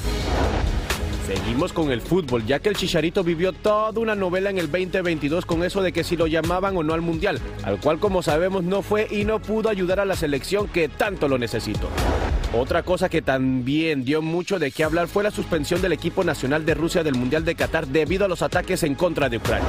Seguimos 1.26 1.72
con 1.72 1.90
el 1.90 2.02
fútbol, 2.02 2.44
ya 2.44 2.58
que 2.58 2.68
el 2.68 2.76
Chicharito 2.76 3.24
vivió 3.24 3.54
toda 3.54 3.98
una 3.98 4.14
novela 4.14 4.50
en 4.50 4.58
el 4.58 4.70
2022 4.70 5.46
con 5.46 5.64
eso 5.64 5.80
de 5.80 5.90
que 5.90 6.04
si 6.04 6.18
lo 6.18 6.26
llamaban 6.26 6.76
o 6.76 6.82
no 6.82 6.92
al 6.92 7.00
Mundial, 7.00 7.40
al 7.62 7.80
cual 7.80 7.98
como 7.98 8.22
sabemos 8.22 8.62
no 8.62 8.82
fue 8.82 9.08
y 9.10 9.24
no 9.24 9.40
pudo 9.40 9.70
ayudar 9.70 10.00
a 10.00 10.04
la 10.04 10.16
selección 10.16 10.68
que 10.68 10.90
tanto 10.90 11.26
lo 11.26 11.38
necesitó. 11.38 11.88
Otra 12.52 12.82
cosa 12.82 13.08
que 13.08 13.22
también 13.22 14.04
dio 14.04 14.20
mucho 14.20 14.58
de 14.58 14.70
qué 14.70 14.84
hablar 14.84 15.08
fue 15.08 15.24
la 15.24 15.30
suspensión 15.30 15.80
del 15.80 15.92
equipo 15.92 16.24
nacional 16.24 16.66
de 16.66 16.74
Rusia 16.74 17.02
del 17.02 17.14
Mundial 17.14 17.44
de 17.46 17.54
Qatar 17.54 17.86
debido 17.86 18.26
a 18.26 18.28
los 18.28 18.42
ataques 18.42 18.82
en 18.82 18.94
contra 18.94 19.30
de 19.30 19.38
Ucrania. 19.38 19.66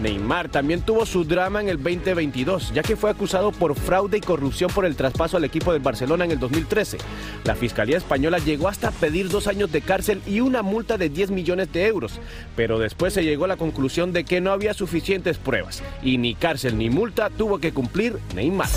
Neymar 0.00 0.48
también 0.48 0.82
tuvo 0.82 1.06
su 1.06 1.24
drama 1.24 1.60
en 1.60 1.68
el 1.68 1.82
2022, 1.82 2.72
ya 2.74 2.82
que 2.82 2.96
fue 2.96 3.10
acusado 3.10 3.52
por 3.52 3.74
fraude 3.74 4.18
y 4.18 4.20
corrupción 4.20 4.70
por 4.70 4.84
el 4.84 4.96
traspaso 4.96 5.36
al 5.36 5.44
equipo 5.44 5.72
del 5.72 5.82
Barcelona 5.82 6.24
en 6.24 6.32
el 6.32 6.38
2013. 6.38 6.98
La 7.44 7.54
Fiscalía 7.54 7.96
Española 7.96 8.38
llegó 8.38 8.68
hasta 8.68 8.90
pedir 8.90 9.28
dos 9.28 9.46
años 9.46 9.70
de 9.72 9.82
cárcel 9.82 10.20
y 10.26 10.40
una 10.40 10.62
multa 10.62 10.98
de 10.98 11.08
10 11.08 11.30
millones 11.30 11.72
de 11.72 11.86
euros, 11.86 12.20
pero 12.56 12.78
después 12.78 13.14
se 13.14 13.24
llegó 13.24 13.44
a 13.44 13.48
la 13.48 13.56
conclusión 13.56 14.12
de 14.12 14.24
que 14.24 14.40
no 14.40 14.50
había 14.52 14.74
suficientes 14.74 15.38
pruebas 15.38 15.82
y 16.02 16.18
ni 16.18 16.34
cárcel 16.34 16.76
ni 16.76 16.90
multa 16.90 17.30
tuvo 17.30 17.58
que 17.58 17.72
cumplir 17.72 18.18
Neymar. 18.34 18.68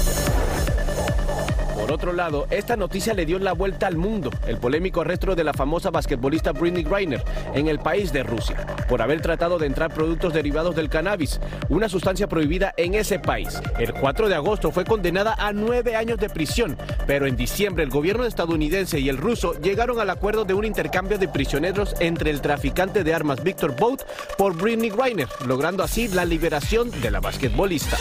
Por 1.78 1.92
otro 1.92 2.12
lado, 2.12 2.48
esta 2.50 2.76
noticia 2.76 3.14
le 3.14 3.26
dio 3.26 3.38
la 3.38 3.54
vuelta 3.54 3.86
al 3.86 3.98
mundo, 3.98 4.32
el 4.48 4.58
polémico 4.58 5.02
arresto 5.02 5.36
de 5.36 5.44
la 5.44 5.54
famosa 5.54 5.92
basquetbolista 5.92 6.52
Britney 6.52 6.84
Griner 6.84 7.24
en 7.54 7.68
el 7.68 7.78
país 7.78 8.12
de 8.12 8.24
Rusia, 8.24 8.66
por 8.90 9.00
haber 9.00 9.22
tratado 9.22 9.60
de 9.60 9.68
entrar 9.68 9.94
productos 9.94 10.34
derivados 10.34 10.76
del 10.76 10.90
cannabis, 10.90 11.40
una 11.70 11.88
sustancia 11.88 12.28
prohibida 12.28 12.74
en 12.78 12.96
ese 12.96 13.20
país. 13.20 13.62
El 13.78 13.94
4 13.94 14.28
de 14.28 14.34
agosto 14.34 14.72
fue 14.72 14.86
condenada 14.86 15.36
a 15.38 15.54
nueve 15.54 15.96
años 15.96 16.18
de 16.18 16.30
prisión, 16.30 16.76
pero 17.06 17.28
en 17.28 17.38
diciembre 17.38 17.84
el 17.84 17.92
gobierno 17.92 18.26
estadounidense 18.26 19.00
y 19.00 19.10
el 19.10 19.18
ruso 19.18 19.54
llegaron 19.62 20.00
al 20.00 20.10
acuerdo 20.10 20.46
de 20.46 20.56
un 20.56 20.66
intercambio 20.66 21.20
de 21.20 21.28
prisioneros 21.28 21.94
entre 22.00 22.32
el 22.32 22.42
traficante 22.42 23.04
de 23.04 23.14
armas 23.14 23.44
Victor 23.44 23.76
Bout 23.76 24.02
por 24.36 24.58
Britney 24.58 24.90
Griner, 24.90 25.30
logrando 25.46 25.84
así 25.84 26.08
la 26.08 26.26
liberación 26.26 26.90
de 27.02 27.12
la 27.12 27.20
basquetbolista. 27.20 27.98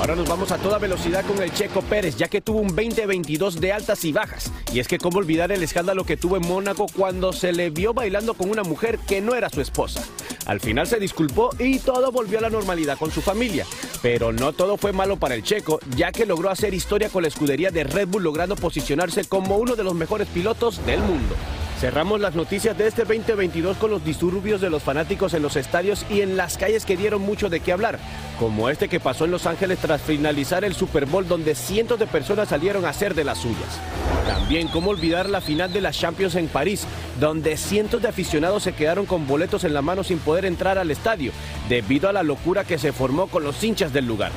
Ahora 0.00 0.16
nos 0.16 0.26
vamos 0.26 0.50
a 0.50 0.56
toda 0.56 0.78
velocidad 0.78 1.26
con 1.26 1.42
el 1.42 1.52
Checo 1.52 1.82
Pérez, 1.82 2.16
ya 2.16 2.26
que 2.26 2.40
tuvo 2.40 2.60
un 2.60 2.68
2022 2.68 3.60
de 3.60 3.70
altas 3.70 4.02
y 4.06 4.12
bajas. 4.12 4.50
Y 4.72 4.80
es 4.80 4.88
que 4.88 4.96
cómo 4.96 5.18
olvidar 5.18 5.52
el 5.52 5.62
escándalo 5.62 6.04
que 6.04 6.16
tuvo 6.16 6.38
en 6.38 6.48
Mónaco 6.48 6.86
cuando 6.96 7.34
se 7.34 7.52
le 7.52 7.68
vio 7.68 7.92
bailando 7.92 8.32
con 8.32 8.48
una 8.48 8.62
mujer 8.62 8.98
que 9.06 9.20
no 9.20 9.34
era 9.34 9.50
su 9.50 9.60
esposa. 9.60 10.02
Al 10.46 10.58
final 10.58 10.86
se 10.86 10.98
disculpó 10.98 11.50
y 11.58 11.80
todo 11.80 12.10
volvió 12.12 12.38
a 12.38 12.40
la 12.40 12.48
normalidad 12.48 12.96
con 12.96 13.10
su 13.10 13.20
familia. 13.20 13.66
Pero 14.00 14.32
no 14.32 14.54
todo 14.54 14.78
fue 14.78 14.92
malo 14.92 15.18
para 15.18 15.34
el 15.34 15.42
Checo, 15.42 15.80
ya 15.94 16.12
que 16.12 16.24
logró 16.24 16.48
hacer 16.48 16.72
historia 16.72 17.10
con 17.10 17.20
la 17.20 17.28
escudería 17.28 17.70
de 17.70 17.84
Red 17.84 18.08
Bull, 18.08 18.22
logrando 18.22 18.56
posicionarse 18.56 19.24
como 19.26 19.58
uno 19.58 19.76
de 19.76 19.84
los 19.84 19.94
mejores 19.94 20.28
pilotos 20.28 20.82
del 20.86 21.00
mundo. 21.00 21.36
Cerramos 21.80 22.20
las 22.20 22.34
noticias 22.34 22.76
de 22.76 22.86
este 22.86 23.04
2022 23.04 23.78
con 23.78 23.90
los 23.90 24.04
disturbios 24.04 24.60
de 24.60 24.68
los 24.68 24.82
fanáticos 24.82 25.32
en 25.32 25.40
los 25.40 25.56
estadios 25.56 26.04
y 26.10 26.20
en 26.20 26.36
las 26.36 26.58
calles 26.58 26.84
que 26.84 26.94
dieron 26.94 27.22
mucho 27.22 27.48
de 27.48 27.60
qué 27.60 27.72
hablar, 27.72 27.98
como 28.38 28.68
este 28.68 28.90
que 28.90 29.00
pasó 29.00 29.24
en 29.24 29.30
Los 29.30 29.46
Ángeles 29.46 29.78
tras 29.78 30.02
finalizar 30.02 30.62
el 30.62 30.74
Super 30.74 31.06
Bowl 31.06 31.26
donde 31.26 31.54
cientos 31.54 31.98
de 31.98 32.06
personas 32.06 32.50
salieron 32.50 32.84
a 32.84 32.90
hacer 32.90 33.14
de 33.14 33.24
las 33.24 33.38
suyas. 33.38 33.80
También 34.26 34.68
cómo 34.68 34.90
olvidar 34.90 35.30
la 35.30 35.40
final 35.40 35.72
de 35.72 35.80
la 35.80 35.90
Champions 35.90 36.34
en 36.34 36.48
París, 36.48 36.84
donde 37.18 37.56
cientos 37.56 38.02
de 38.02 38.08
aficionados 38.08 38.62
se 38.62 38.74
quedaron 38.74 39.06
con 39.06 39.26
boletos 39.26 39.64
en 39.64 39.72
la 39.72 39.80
mano 39.80 40.04
sin 40.04 40.18
poder 40.18 40.44
entrar 40.44 40.76
al 40.76 40.90
estadio, 40.90 41.32
debido 41.70 42.10
a 42.10 42.12
la 42.12 42.22
locura 42.22 42.64
que 42.64 42.76
se 42.76 42.92
formó 42.92 43.26
con 43.28 43.42
los 43.42 43.64
hinchas 43.64 43.90
del 43.90 44.06
lugar. 44.06 44.32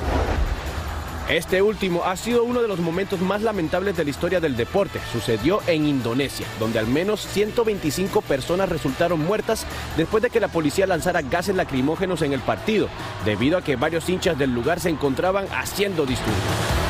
Este 1.28 1.62
último 1.62 2.04
ha 2.04 2.16
sido 2.16 2.44
uno 2.44 2.60
de 2.60 2.68
los 2.68 2.80
momentos 2.80 3.18
más 3.22 3.40
lamentables 3.40 3.96
de 3.96 4.04
la 4.04 4.10
historia 4.10 4.40
del 4.40 4.56
deporte. 4.56 5.00
Sucedió 5.10 5.60
en 5.66 5.86
Indonesia, 5.86 6.46
donde 6.60 6.78
al 6.78 6.86
menos 6.86 7.26
125 7.28 8.20
personas 8.20 8.68
resultaron 8.68 9.20
muertas 9.20 9.66
después 9.96 10.22
de 10.22 10.28
que 10.28 10.38
la 10.38 10.48
policía 10.48 10.86
lanzara 10.86 11.22
gases 11.22 11.56
lacrimógenos 11.56 12.20
en 12.20 12.34
el 12.34 12.40
partido, 12.40 12.88
debido 13.24 13.56
a 13.56 13.62
que 13.62 13.76
varios 13.76 14.06
hinchas 14.10 14.36
del 14.36 14.52
lugar 14.52 14.80
se 14.80 14.90
encontraban 14.90 15.46
haciendo 15.50 16.04
disturbios. 16.04 16.83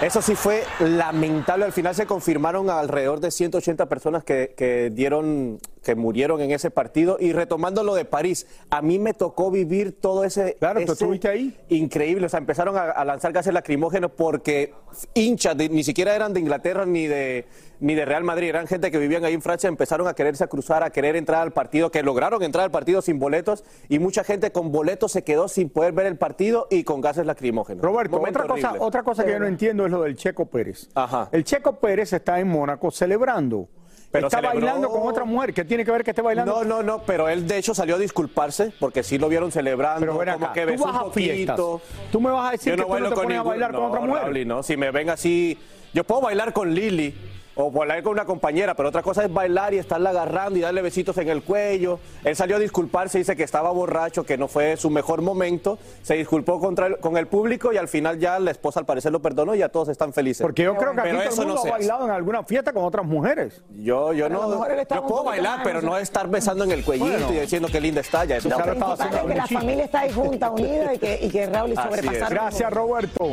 Eso 0.00 0.22
sí 0.22 0.36
fue 0.36 0.62
lamentable. 0.78 1.64
Al 1.64 1.72
final 1.72 1.92
se 1.92 2.06
confirmaron 2.06 2.70
alrededor 2.70 3.18
de 3.18 3.32
180 3.32 3.88
personas 3.88 4.22
que, 4.22 4.54
que, 4.56 4.90
dieron, 4.90 5.58
que 5.82 5.96
murieron 5.96 6.40
en 6.40 6.52
ese 6.52 6.70
partido. 6.70 7.16
Y 7.18 7.32
retomando 7.32 7.82
lo 7.82 7.96
de 7.96 8.04
París, 8.04 8.46
a 8.70 8.80
mí 8.80 9.00
me 9.00 9.12
tocó 9.12 9.50
vivir 9.50 9.98
todo 10.00 10.22
ese. 10.22 10.56
Claro, 10.60 10.78
¿tú 10.78 10.84
ese 10.84 10.92
estuviste 10.92 11.28
ahí? 11.28 11.58
Increíble. 11.68 12.26
O 12.26 12.28
sea, 12.28 12.38
empezaron 12.38 12.76
a, 12.76 12.82
a 12.82 13.04
lanzar 13.04 13.32
gases 13.32 13.52
lacrimógenos 13.52 14.12
porque 14.12 14.72
hinchas, 15.14 15.56
de, 15.56 15.68
ni 15.68 15.82
siquiera 15.82 16.14
eran 16.14 16.32
de 16.32 16.40
Inglaterra 16.40 16.86
ni 16.86 17.08
de, 17.08 17.46
ni 17.80 17.94
de 17.94 18.04
Real 18.04 18.24
Madrid, 18.24 18.48
eran 18.48 18.66
gente 18.66 18.90
que 18.90 18.98
vivían 18.98 19.24
ahí 19.24 19.34
en 19.34 19.42
Francia, 19.42 19.68
empezaron 19.68 20.06
a 20.08 20.14
quererse 20.14 20.44
a 20.44 20.46
cruzar, 20.48 20.82
a 20.82 20.90
querer 20.90 21.16
entrar 21.16 21.42
al 21.42 21.52
partido, 21.52 21.90
que 21.90 22.02
lograron 22.02 22.42
entrar 22.42 22.64
al 22.64 22.70
partido 22.70 23.02
sin 23.02 23.18
boletos 23.18 23.64
y 23.88 23.98
mucha 23.98 24.24
gente 24.24 24.50
con 24.52 24.72
boletos 24.72 25.12
se 25.12 25.22
quedó 25.24 25.48
sin 25.48 25.68
poder 25.70 25.92
ver 25.92 26.06
el 26.06 26.16
partido 26.16 26.66
y 26.70 26.84
con 26.84 27.00
gases 27.00 27.26
lacrimógenos. 27.26 27.82
Roberto, 27.84 28.16
Momento 28.18 28.40
otra 28.40 28.54
cosa, 28.54 28.74
otra 28.78 29.02
cosa 29.02 29.24
que 29.24 29.30
yo 29.32 29.38
no 29.38 29.46
entiendo 29.46 29.84
es 29.86 29.92
lo 29.92 30.02
del 30.02 30.16
Checo 30.16 30.46
Pérez. 30.46 30.88
Ajá. 30.94 31.28
El 31.32 31.44
Checo 31.44 31.76
Pérez 31.78 32.12
está 32.12 32.40
en 32.40 32.48
Mónaco 32.48 32.90
celebrando. 32.90 33.68
Pero 34.10 34.28
está 34.28 34.38
celebró- 34.38 34.60
bailando 34.64 34.88
con 34.88 35.06
otra 35.06 35.24
mujer. 35.26 35.52
¿Qué 35.52 35.66
tiene 35.66 35.84
que 35.84 35.90
ver 35.92 36.02
que 36.02 36.12
esté 36.12 36.22
bailando? 36.22 36.64
No, 36.64 36.64
no, 36.64 36.82
no, 36.82 37.02
pero 37.02 37.28
él 37.28 37.46
de 37.46 37.58
hecho 37.58 37.74
salió 37.74 37.96
a 37.96 37.98
disculparse 37.98 38.72
porque 38.80 39.02
sí 39.02 39.18
lo 39.18 39.28
vieron 39.28 39.52
celebrando, 39.52 40.00
Pero 40.00 40.16
ven 40.18 40.32
como 40.32 40.52
que 40.54 40.62
tú 40.62 40.66
besó 40.72 40.84
vas 40.86 41.02
un 41.02 41.10
a 41.10 41.12
fiestas. 41.12 41.56
poquito. 41.60 41.82
Tú 42.10 42.20
me 42.22 42.30
vas 42.30 42.48
a 42.48 42.52
decir 42.52 42.70
Yo 42.74 42.76
que 42.76 42.88
no 42.90 42.96
tú 42.96 43.02
no 43.02 43.08
te 43.10 43.14
pones 43.16 43.38
a 43.38 43.42
bailar 43.42 43.72
con 43.74 43.84
otra 43.84 44.00
mujer. 44.00 44.22
Raúl, 44.22 44.46
no, 44.48 44.62
si 44.62 44.78
me 44.78 44.90
ven 44.90 45.10
así, 45.10 45.58
yo 45.92 46.04
puedo 46.04 46.22
bailar 46.22 46.54
con 46.54 46.72
Lili 46.74 47.14
o 47.60 47.70
bailar 47.72 48.02
con 48.04 48.12
una 48.12 48.24
compañera, 48.24 48.74
pero 48.74 48.88
otra 48.88 49.02
cosa 49.02 49.24
es 49.24 49.32
bailar 49.32 49.74
y 49.74 49.78
estarla 49.78 50.10
agarrando 50.10 50.58
y 50.58 50.62
darle 50.62 50.80
besitos 50.80 51.18
en 51.18 51.28
el 51.28 51.42
cuello. 51.42 51.98
Él 52.24 52.36
salió 52.36 52.54
a 52.56 52.58
disculparse, 52.60 53.18
dice 53.18 53.34
que 53.34 53.42
estaba 53.42 53.70
borracho, 53.72 54.24
que 54.24 54.38
no 54.38 54.46
fue 54.46 54.76
su 54.76 54.90
mejor 54.90 55.22
momento, 55.22 55.76
se 56.02 56.14
disculpó 56.14 56.60
contra 56.60 56.86
el- 56.86 56.98
con 56.98 57.16
el 57.16 57.26
público 57.26 57.72
y 57.72 57.76
al 57.76 57.88
final 57.88 58.18
ya 58.20 58.38
la 58.38 58.52
esposa 58.52 58.78
al 58.80 58.86
parecer 58.86 59.10
lo 59.10 59.20
perdonó 59.20 59.54
y 59.56 59.58
ya 59.58 59.68
todos 59.70 59.88
están 59.88 60.12
felices. 60.12 60.42
Porque 60.42 60.62
yo 60.62 60.76
creo 60.76 60.94
que 60.94 61.00
aquí 61.00 61.10
Pero 61.10 61.22
todo 61.30 61.30
el 61.30 61.36
mundo 61.36 61.54
no 61.54 61.58
ha 61.58 61.62
hace. 61.62 61.70
bailado 61.70 62.04
en 62.04 62.10
alguna 62.12 62.42
fiesta 62.44 62.72
con 62.72 62.84
otras 62.84 63.04
mujeres. 63.04 63.60
Yo, 63.76 64.12
yo 64.12 64.28
Pero 64.28 64.40
no, 64.40 64.84
yo 64.88 65.06
puedo 65.06 65.24
bailar, 65.24 65.60
pero 65.64 65.82
no 65.82 65.88
no 65.88 65.98
estar 65.98 66.28
besando 66.28 66.64
en 66.64 66.70
el 66.72 66.84
cuellito 66.84 67.08
Bueno. 67.10 67.32
y 67.32 67.40
diciendo 67.40 67.66
que 67.72 67.80
linda 67.80 68.02
está 68.02 68.24
ya. 68.24 68.36
Eso 68.36 68.50
se 68.50 68.56
lo 68.56 68.72
estaba 68.72 68.92
haciendo 68.92 69.16
es 69.16 69.24
que 69.24 69.34
la 69.34 69.46
familia 69.48 69.84
está 69.84 70.00
ahí 70.00 70.12
junta, 70.12 70.50
unida 70.52 70.94
y 70.94 70.98
que, 70.98 71.18
y 71.22 71.28
que 71.28 71.46
Raúl 71.46 71.72
y 71.72 71.76
sobrepasaron. 71.76 72.28
Gracias, 72.30 72.72
Roberto. 72.72 73.26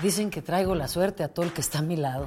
Dicen 0.00 0.30
que 0.30 0.40
traigo 0.40 0.74
la 0.74 0.88
suerte 0.88 1.22
a 1.24 1.28
todo 1.28 1.44
el 1.44 1.52
que 1.52 1.60
está 1.60 1.80
a 1.80 1.82
mi 1.82 1.96
lado. 1.96 2.26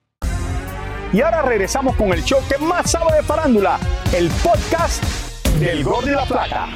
Y 1.13 1.19
ahora 1.19 1.41
regresamos 1.41 1.95
con 1.97 2.13
el 2.13 2.23
show 2.23 2.39
que 2.47 2.57
más 2.63 2.89
sabe 2.89 3.17
de 3.17 3.23
farándula, 3.23 3.77
el 4.15 4.29
podcast 4.41 5.03
del 5.59 5.83
Gol 5.83 6.05
de 6.05 6.11
la 6.13 6.23
Plata. 6.23 6.69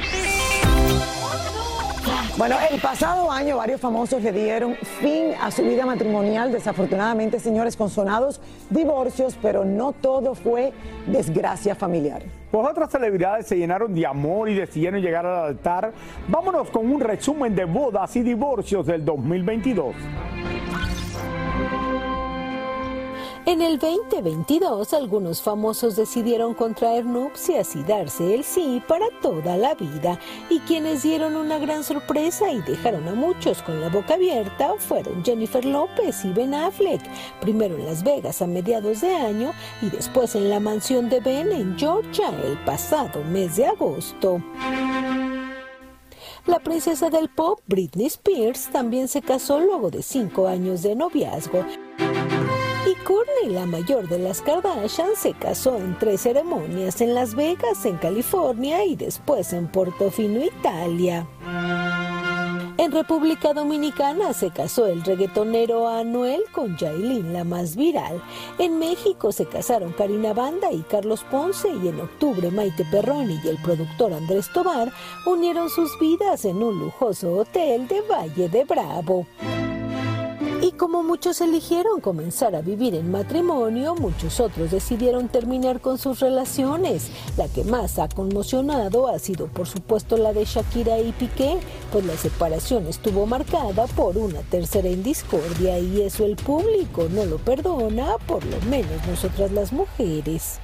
Bueno, 2.36 2.56
el 2.70 2.78
pasado 2.78 3.32
año 3.32 3.56
varios 3.56 3.80
famosos 3.80 4.22
le 4.22 4.30
dieron 4.32 4.76
fin 5.00 5.32
a 5.40 5.50
su 5.50 5.62
vida 5.62 5.86
matrimonial. 5.86 6.52
Desafortunadamente, 6.52 7.40
señores, 7.40 7.78
con 7.78 7.88
sonados 7.88 8.42
divorcios, 8.68 9.38
pero 9.40 9.64
no 9.64 9.92
todo 9.92 10.34
fue 10.34 10.74
desgracia 11.06 11.74
familiar. 11.74 12.22
Pues 12.50 12.68
otras 12.68 12.90
celebridades 12.90 13.46
se 13.46 13.56
llenaron 13.56 13.94
de 13.94 14.04
amor 14.04 14.50
y 14.50 14.54
decidieron 14.54 15.00
llegar 15.00 15.24
al 15.24 15.46
altar. 15.46 15.92
Vámonos 16.28 16.68
con 16.68 16.92
un 16.92 17.00
resumen 17.00 17.54
de 17.54 17.64
bodas 17.64 18.14
y 18.16 18.22
divorcios 18.22 18.84
del 18.84 19.02
2022. 19.02 19.94
En 23.48 23.62
el 23.62 23.78
2022, 23.78 24.92
algunos 24.92 25.40
famosos 25.40 25.94
decidieron 25.94 26.52
contraer 26.52 27.06
nupcias 27.06 27.76
y 27.76 27.84
darse 27.84 28.34
el 28.34 28.42
sí 28.42 28.82
para 28.88 29.06
toda 29.22 29.56
la 29.56 29.76
vida. 29.76 30.18
Y 30.50 30.58
quienes 30.60 31.04
dieron 31.04 31.36
una 31.36 31.60
gran 31.60 31.84
sorpresa 31.84 32.50
y 32.50 32.60
dejaron 32.62 33.06
a 33.06 33.14
muchos 33.14 33.62
con 33.62 33.80
la 33.80 33.88
boca 33.88 34.14
abierta 34.14 34.74
fueron 34.80 35.24
Jennifer 35.24 35.64
López 35.64 36.24
y 36.24 36.32
Ben 36.32 36.54
Affleck. 36.54 37.00
Primero 37.40 37.76
en 37.76 37.86
Las 37.86 38.02
Vegas 38.02 38.42
a 38.42 38.48
mediados 38.48 39.00
de 39.00 39.14
año 39.14 39.52
y 39.80 39.90
después 39.90 40.34
en 40.34 40.50
la 40.50 40.58
mansión 40.58 41.08
de 41.08 41.20
Ben 41.20 41.52
en 41.52 41.78
Georgia 41.78 42.30
el 42.44 42.58
pasado 42.64 43.22
mes 43.22 43.54
de 43.54 43.66
agosto. 43.66 44.42
La 46.46 46.58
princesa 46.58 47.10
del 47.10 47.28
pop, 47.28 47.60
Britney 47.68 48.06
Spears, 48.06 48.70
también 48.72 49.06
se 49.06 49.22
casó 49.22 49.60
luego 49.60 49.92
de 49.92 50.02
cinco 50.02 50.48
años 50.48 50.82
de 50.82 50.96
noviazgo. 50.96 51.64
Y 52.86 52.94
Courtney, 53.02 53.50
la 53.52 53.66
mayor 53.66 54.08
de 54.08 54.20
las 54.20 54.40
Kardashian, 54.42 55.16
se 55.16 55.32
casó 55.32 55.76
en 55.76 55.98
tres 55.98 56.20
ceremonias 56.20 57.00
en 57.00 57.14
Las 57.14 57.34
Vegas, 57.34 57.84
en 57.84 57.96
California 57.96 58.84
y 58.84 58.94
después 58.94 59.52
en 59.52 59.66
Portofino, 59.66 60.44
Italia. 60.44 61.26
En 62.78 62.92
República 62.92 63.52
Dominicana 63.52 64.32
se 64.32 64.50
casó 64.52 64.86
el 64.86 65.02
reggaetonero 65.02 65.88
Anuel 65.88 66.44
con 66.52 66.76
Yailin, 66.76 67.32
la 67.32 67.42
más 67.42 67.74
viral. 67.74 68.22
En 68.60 68.78
México 68.78 69.32
se 69.32 69.46
casaron 69.46 69.92
Karina 69.92 70.32
Banda 70.32 70.70
y 70.70 70.82
Carlos 70.82 71.24
Ponce 71.28 71.68
y 71.68 71.88
en 71.88 72.00
octubre 72.00 72.52
Maite 72.52 72.84
Perroni 72.84 73.40
y 73.42 73.48
el 73.48 73.56
productor 73.62 74.12
Andrés 74.12 74.48
Tobar 74.52 74.92
unieron 75.26 75.70
sus 75.70 75.98
vidas 75.98 76.44
en 76.44 76.62
un 76.62 76.78
lujoso 76.78 77.32
hotel 77.32 77.88
de 77.88 78.00
Valle 78.02 78.48
de 78.48 78.64
Bravo. 78.64 79.26
Y 80.66 80.72
como 80.72 81.04
muchos 81.04 81.40
eligieron 81.40 82.00
comenzar 82.00 82.56
a 82.56 82.60
vivir 82.60 82.96
en 82.96 83.12
matrimonio, 83.12 83.94
muchos 83.94 84.40
otros 84.40 84.72
decidieron 84.72 85.28
terminar 85.28 85.80
con 85.80 85.96
sus 85.96 86.18
relaciones. 86.18 87.08
La 87.36 87.46
que 87.46 87.62
más 87.62 88.00
ha 88.00 88.08
conmocionado 88.08 89.06
ha 89.06 89.20
sido 89.20 89.46
por 89.46 89.68
supuesto 89.68 90.16
la 90.16 90.32
de 90.32 90.44
Shakira 90.44 90.98
y 90.98 91.12
Piqué, 91.12 91.60
pues 91.92 92.04
la 92.04 92.16
separación 92.16 92.88
estuvo 92.88 93.26
marcada 93.26 93.86
por 93.86 94.18
una 94.18 94.40
tercera 94.40 94.88
en 94.88 95.04
discordia 95.04 95.78
y 95.78 96.02
eso 96.02 96.24
el 96.24 96.34
público 96.34 97.06
no 97.12 97.24
lo 97.26 97.38
perdona, 97.38 98.16
por 98.26 98.44
lo 98.44 98.60
menos 98.62 99.06
nosotras 99.06 99.52
las 99.52 99.72
mujeres. 99.72 100.58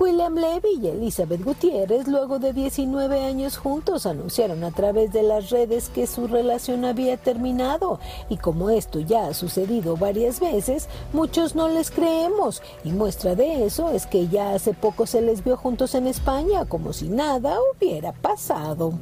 William 0.00 0.34
Levy 0.34 0.80
y 0.80 0.86
Elizabeth 0.86 1.44
Gutiérrez, 1.44 2.08
luego 2.08 2.38
de 2.38 2.54
19 2.54 3.22
años 3.22 3.58
juntos, 3.58 4.06
anunciaron 4.06 4.64
a 4.64 4.70
través 4.70 5.12
de 5.12 5.22
las 5.22 5.50
redes 5.50 5.90
que 5.90 6.06
su 6.06 6.26
relación 6.26 6.86
había 6.86 7.18
terminado. 7.18 8.00
Y 8.30 8.38
como 8.38 8.70
esto 8.70 9.00
ya 9.00 9.26
ha 9.26 9.34
sucedido 9.34 9.98
varias 9.98 10.40
veces, 10.40 10.88
muchos 11.12 11.54
no 11.54 11.68
les 11.68 11.90
creemos. 11.90 12.62
Y 12.82 12.92
muestra 12.92 13.34
de 13.34 13.66
eso 13.66 13.90
es 13.90 14.06
que 14.06 14.28
ya 14.28 14.54
hace 14.54 14.72
poco 14.72 15.04
se 15.04 15.20
les 15.20 15.44
vio 15.44 15.58
juntos 15.58 15.94
en 15.94 16.06
España, 16.06 16.64
como 16.64 16.94
si 16.94 17.10
nada 17.10 17.58
hubiera 17.76 18.12
pasado. 18.12 18.94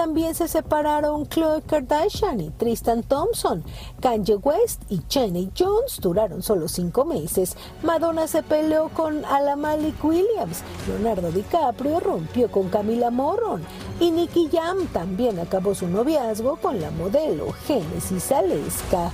También 0.00 0.34
se 0.34 0.48
separaron 0.48 1.26
Khloe 1.26 1.60
Kardashian 1.60 2.40
y 2.40 2.48
Tristan 2.48 3.02
Thompson. 3.02 3.62
Kanye 4.00 4.36
West 4.36 4.80
y 4.88 5.02
Jenny 5.10 5.50
Jones 5.54 6.00
duraron 6.00 6.42
solo 6.42 6.68
cinco 6.68 7.04
meses. 7.04 7.54
Madonna 7.82 8.26
se 8.26 8.42
peleó 8.42 8.88
con 8.88 9.26
Alamalik 9.26 10.02
Williams. 10.02 10.62
Leonardo 10.88 11.30
DiCaprio 11.30 12.00
rompió 12.00 12.50
con 12.50 12.70
Camila 12.70 13.10
Morron. 13.10 13.62
Y 14.00 14.10
Nicky 14.10 14.48
Jam 14.50 14.86
también 14.86 15.38
acabó 15.38 15.74
su 15.74 15.86
noviazgo 15.86 16.56
con 16.56 16.80
la 16.80 16.90
modelo 16.92 17.52
Genesis 17.66 18.32
Aleska. 18.32 19.12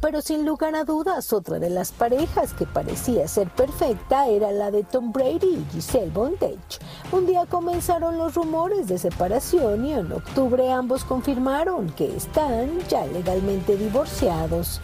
Pero 0.00 0.22
sin 0.22 0.46
lugar 0.46 0.74
a 0.74 0.84
dudas, 0.84 1.32
otra 1.32 1.58
de 1.58 1.68
las 1.68 1.92
parejas 1.92 2.54
que 2.54 2.64
parecía 2.64 3.28
ser 3.28 3.50
perfecta 3.50 4.28
era 4.28 4.50
la 4.50 4.70
de 4.70 4.82
Tom 4.82 5.12
Brady 5.12 5.56
y 5.56 5.66
Giselle 5.72 6.10
Bondage. 6.10 6.78
Un 7.12 7.26
día 7.26 7.44
comenzaron 7.44 8.16
los 8.16 8.34
rumores 8.34 8.88
de 8.88 8.98
separación 8.98 9.84
y 9.84 9.92
en 9.92 10.10
octubre 10.10 10.72
ambos 10.72 11.04
confirmaron 11.04 11.90
que 11.90 12.16
están 12.16 12.78
ya 12.88 13.04
legalmente 13.06 13.76
divorciados. 13.76 14.80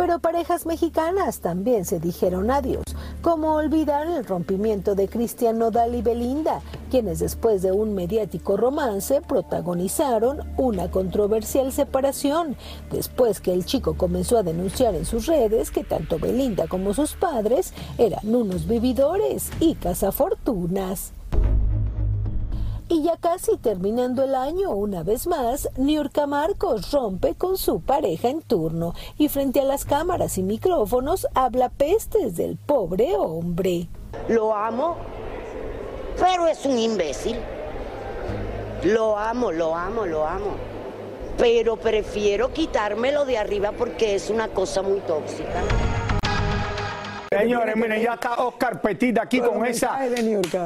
Pero 0.00 0.18
parejas 0.18 0.64
mexicanas 0.64 1.40
también 1.40 1.84
se 1.84 2.00
dijeron 2.00 2.50
adiós. 2.50 2.84
¿Cómo 3.20 3.52
olvidar 3.56 4.06
el 4.06 4.24
rompimiento 4.24 4.94
de 4.94 5.08
Cristian 5.08 5.58
Nodal 5.58 5.94
y 5.94 6.00
Belinda, 6.00 6.62
quienes 6.90 7.18
después 7.18 7.60
de 7.60 7.72
un 7.72 7.94
mediático 7.94 8.56
romance 8.56 9.20
protagonizaron 9.20 10.40
una 10.56 10.90
controversial 10.90 11.70
separación, 11.70 12.56
después 12.90 13.42
que 13.42 13.52
el 13.52 13.66
chico 13.66 13.98
comenzó 13.98 14.38
a 14.38 14.42
denunciar 14.42 14.94
en 14.94 15.04
sus 15.04 15.26
redes 15.26 15.70
que 15.70 15.84
tanto 15.84 16.18
Belinda 16.18 16.66
como 16.66 16.94
sus 16.94 17.12
padres 17.12 17.74
eran 17.98 18.34
unos 18.34 18.66
vividores 18.66 19.50
y 19.60 19.74
cazafortunas? 19.74 21.12
Y 22.92 23.04
ya 23.04 23.16
casi 23.16 23.56
terminando 23.56 24.24
el 24.24 24.34
año, 24.34 24.70
una 24.70 25.04
vez 25.04 25.28
más, 25.28 25.68
Niurka 25.76 26.26
Marcos 26.26 26.90
rompe 26.90 27.36
con 27.36 27.56
su 27.56 27.80
pareja 27.80 28.28
en 28.28 28.42
turno 28.42 28.94
y 29.16 29.28
frente 29.28 29.60
a 29.60 29.64
las 29.64 29.84
cámaras 29.84 30.38
y 30.38 30.42
micrófonos 30.42 31.28
habla 31.34 31.68
pestes 31.68 32.36
del 32.36 32.56
pobre 32.56 33.14
hombre. 33.16 33.86
Lo 34.28 34.52
amo, 34.52 34.96
pero 36.18 36.48
es 36.48 36.66
un 36.66 36.80
imbécil. 36.80 37.36
Lo 38.82 39.16
amo, 39.16 39.52
lo 39.52 39.76
amo, 39.76 40.04
lo 40.04 40.26
amo. 40.26 40.56
Pero 41.38 41.76
prefiero 41.76 42.52
quitármelo 42.52 43.24
de 43.24 43.38
arriba 43.38 43.70
porque 43.70 44.16
es 44.16 44.30
una 44.30 44.48
cosa 44.48 44.82
muy 44.82 44.98
tóxica. 44.98 45.62
Señores, 47.40 47.76
miren, 47.76 48.02
ya 48.02 48.14
está 48.14 48.34
Oscar 48.34 48.80
Petit 48.80 49.18
aquí 49.18 49.40
con 49.40 49.64
esa. 49.64 49.98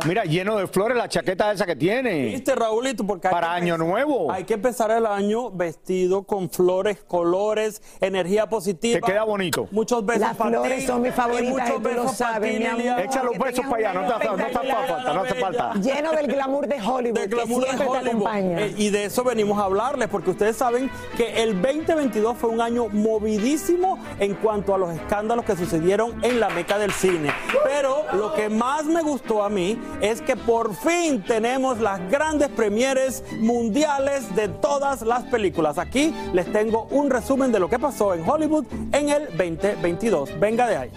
Mira, 0.06 0.24
lleno 0.24 0.56
de 0.56 0.66
flores 0.66 0.96
la 0.96 1.08
chaqueta 1.08 1.52
esa 1.52 1.66
que 1.66 1.76
tiene. 1.76 2.26
Viste, 2.26 2.54
Raulito, 2.54 3.06
porque 3.06 3.28
hay 3.28 3.32
Para 3.34 3.48
que 3.48 3.52
Año 3.54 3.74
empezar- 3.74 3.88
Nuevo. 3.88 4.32
Hay 4.32 4.44
que 4.44 4.54
empezar 4.54 4.90
el 4.90 5.06
año 5.06 5.50
vestido 5.50 6.22
con 6.24 6.50
flores, 6.50 6.98
colores, 7.06 7.82
energía 8.00 8.48
positiva. 8.48 9.00
Te 9.00 9.12
queda 9.12 9.24
bonito. 9.24 9.68
Muchos 9.70 10.04
besos 10.04 10.20
Las 10.22 10.36
para 10.36 10.50
flores 10.50 10.78
ti, 10.80 10.86
son 10.86 11.02
mis 11.02 11.14
favoritas, 11.14 11.50
muchos 11.50 11.68
lo 11.70 11.80
besos 11.80 12.04
para 12.16 12.32
sabes, 12.34 12.52
ti, 12.52 12.58
mi 12.58 12.64
amor. 12.66 12.78
Liliana. 12.78 13.02
Echa 13.02 13.22
los 13.22 13.38
besos 13.38 13.66
para 13.66 13.90
allá, 13.90 14.00
no 14.00 14.06
te 14.08 14.14
hace 14.14 14.26
no 14.26 14.36
te 14.36 14.52
falta, 14.52 15.12
no 15.14 15.20
hace 15.22 15.34
falta. 15.34 15.74
Lleno 15.74 16.12
del 16.12 16.26
glamour 16.26 16.66
de 16.66 16.80
Hollywood, 16.80 17.18
de 17.18 17.28
que 17.28 17.34
glamour 17.34 17.60
de 17.60 17.66
siempre 17.68 17.86
te 17.86 17.90
Hollywood. 17.92 18.08
acompaña. 18.26 18.60
Eh, 18.62 18.74
y 18.76 18.90
de 18.90 19.04
eso 19.04 19.22
venimos 19.24 19.58
a 19.58 19.64
hablarles, 19.64 20.08
porque 20.08 20.30
ustedes 20.30 20.56
saben 20.56 20.90
que 21.16 21.42
el 21.42 21.60
2022 21.60 22.36
fue 22.36 22.50
un 22.50 22.60
año 22.60 22.88
movidísimo 22.88 23.98
en 24.18 24.34
cuanto 24.34 24.74
a 24.74 24.78
los 24.78 24.92
escándalos 24.94 25.44
que 25.44 25.56
sucedieron 25.56 26.14
en 26.24 26.40
la 26.40 26.48
meca 26.48 26.63
del 26.64 26.92
cine. 26.92 27.30
Pero 27.64 28.04
lo 28.14 28.32
que 28.34 28.48
más 28.48 28.84
me 28.86 29.02
gustó 29.02 29.44
a 29.44 29.50
mí 29.50 29.78
es 30.00 30.22
que 30.22 30.34
por 30.34 30.74
fin 30.74 31.22
tenemos 31.22 31.78
las 31.78 32.00
grandes 32.10 32.48
premieres 32.48 33.22
mundiales 33.38 34.34
de 34.34 34.48
todas 34.48 35.02
las 35.02 35.24
películas. 35.24 35.78
Aquí 35.78 36.14
les 36.32 36.50
tengo 36.50 36.88
un 36.90 37.10
resumen 37.10 37.52
de 37.52 37.60
lo 37.60 37.68
que 37.68 37.78
pasó 37.78 38.14
en 38.14 38.28
Hollywood 38.28 38.64
en 38.92 39.10
el 39.10 39.26
2022. 39.36 40.40
Venga 40.40 40.66
de 40.66 40.76
ahí. 40.76 40.90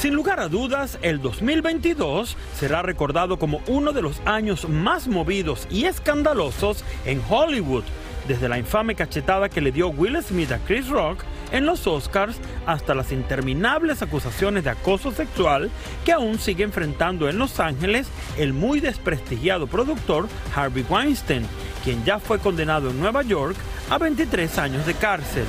Sin 0.00 0.14
lugar 0.14 0.40
a 0.40 0.48
dudas, 0.48 0.98
el 1.02 1.20
2022 1.20 2.36
será 2.54 2.82
recordado 2.82 3.38
como 3.38 3.60
uno 3.66 3.92
de 3.92 4.00
los 4.00 4.22
años 4.24 4.68
más 4.68 5.08
movidos 5.08 5.66
y 5.70 5.84
escandalosos 5.84 6.84
en 7.04 7.20
Hollywood. 7.28 7.84
desde 8.28 8.48
la 8.48 8.58
infame 8.58 8.94
cachetada 8.94 9.48
que 9.48 9.62
le 9.62 9.72
dio 9.72 9.88
Will 9.88 10.22
Smith 10.22 10.52
a 10.52 10.58
Chris 10.58 10.86
Rock 10.88 11.24
en 11.52 11.66
los 11.66 11.86
Oscars 11.86 12.36
hasta 12.66 12.94
las 12.94 13.12
interminables 13.12 14.02
acusaciones 14.02 14.64
de 14.64 14.70
acoso 14.70 15.12
sexual 15.12 15.70
que 16.04 16.12
aún 16.12 16.38
sigue 16.38 16.64
enfrentando 16.64 17.28
en 17.28 17.38
Los 17.38 17.60
Ángeles 17.60 18.08
el 18.36 18.52
muy 18.52 18.80
desprestigiado 18.80 19.66
productor 19.66 20.28
Harvey 20.54 20.84
Weinstein, 20.88 21.46
quien 21.84 22.04
ya 22.04 22.18
fue 22.18 22.38
condenado 22.38 22.90
en 22.90 23.00
Nueva 23.00 23.22
York 23.22 23.56
a 23.90 23.98
23 23.98 24.58
años 24.58 24.86
de 24.86 24.94
cárcel. 24.94 25.46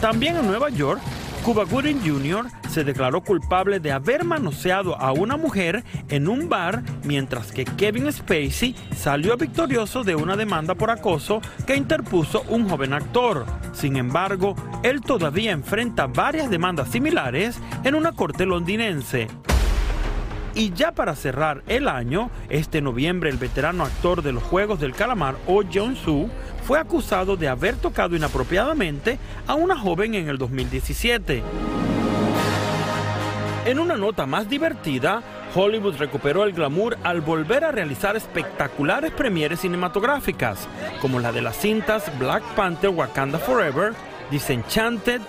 También 0.00 0.36
en 0.36 0.46
Nueva 0.46 0.68
York, 0.70 1.00
Cuba 1.46 1.62
Gooding 1.62 2.00
Jr. 2.00 2.48
se 2.68 2.82
declaró 2.82 3.20
culpable 3.20 3.78
de 3.78 3.92
haber 3.92 4.24
manoseado 4.24 5.00
a 5.00 5.12
una 5.12 5.36
mujer 5.36 5.84
en 6.08 6.26
un 6.26 6.48
bar, 6.48 6.82
mientras 7.04 7.52
que 7.52 7.64
Kevin 7.64 8.12
Spacey 8.12 8.74
salió 8.96 9.36
victorioso 9.36 10.02
de 10.02 10.16
una 10.16 10.34
demanda 10.34 10.74
por 10.74 10.90
acoso 10.90 11.40
que 11.64 11.76
interpuso 11.76 12.42
un 12.48 12.68
joven 12.68 12.94
actor. 12.94 13.46
Sin 13.72 13.96
embargo, 13.96 14.56
él 14.82 15.02
todavía 15.02 15.52
enfrenta 15.52 16.08
varias 16.08 16.50
demandas 16.50 16.88
similares 16.88 17.60
en 17.84 17.94
una 17.94 18.10
corte 18.10 18.44
londinense. 18.44 19.28
Y 20.56 20.72
ya 20.72 20.92
para 20.92 21.14
cerrar 21.14 21.62
el 21.68 21.86
año, 21.86 22.30
este 22.48 22.80
noviembre 22.80 23.28
el 23.28 23.36
veterano 23.36 23.84
actor 23.84 24.22
de 24.22 24.32
los 24.32 24.42
Juegos 24.42 24.80
del 24.80 24.94
Calamar, 24.94 25.36
Oh 25.46 25.62
Jong-soo, 25.62 26.30
fue 26.66 26.80
acusado 26.80 27.36
de 27.36 27.46
haber 27.46 27.76
tocado 27.76 28.16
inapropiadamente 28.16 29.18
a 29.46 29.54
una 29.54 29.78
joven 29.78 30.14
en 30.16 30.28
el 30.28 30.36
2017. 30.36 31.42
En 33.66 33.78
una 33.78 33.96
nota 33.96 34.26
más 34.26 34.48
divertida, 34.48 35.22
Hollywood 35.54 35.96
recuperó 35.96 36.42
el 36.42 36.52
glamour 36.52 36.98
al 37.04 37.20
volver 37.20 37.64
a 37.64 37.70
realizar 37.70 38.16
espectaculares 38.16 39.12
premieres 39.12 39.60
cinematográficas, 39.60 40.68
como 41.00 41.20
la 41.20 41.30
de 41.30 41.42
las 41.42 41.56
cintas 41.56 42.10
Black 42.18 42.42
Panther 42.56 42.90
Wakanda 42.90 43.38
Forever, 43.38 43.92
Disenchanted, 44.32 45.20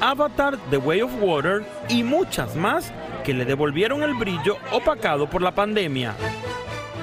Avatar 0.00 0.58
The 0.70 0.78
Way 0.78 1.02
of 1.02 1.12
Water 1.20 1.64
y 1.88 2.02
muchas 2.02 2.56
más 2.56 2.92
que 3.24 3.32
le 3.32 3.44
devolvieron 3.44 4.02
el 4.02 4.14
brillo 4.14 4.56
opacado 4.72 5.30
por 5.30 5.40
la 5.40 5.54
pandemia. 5.54 6.16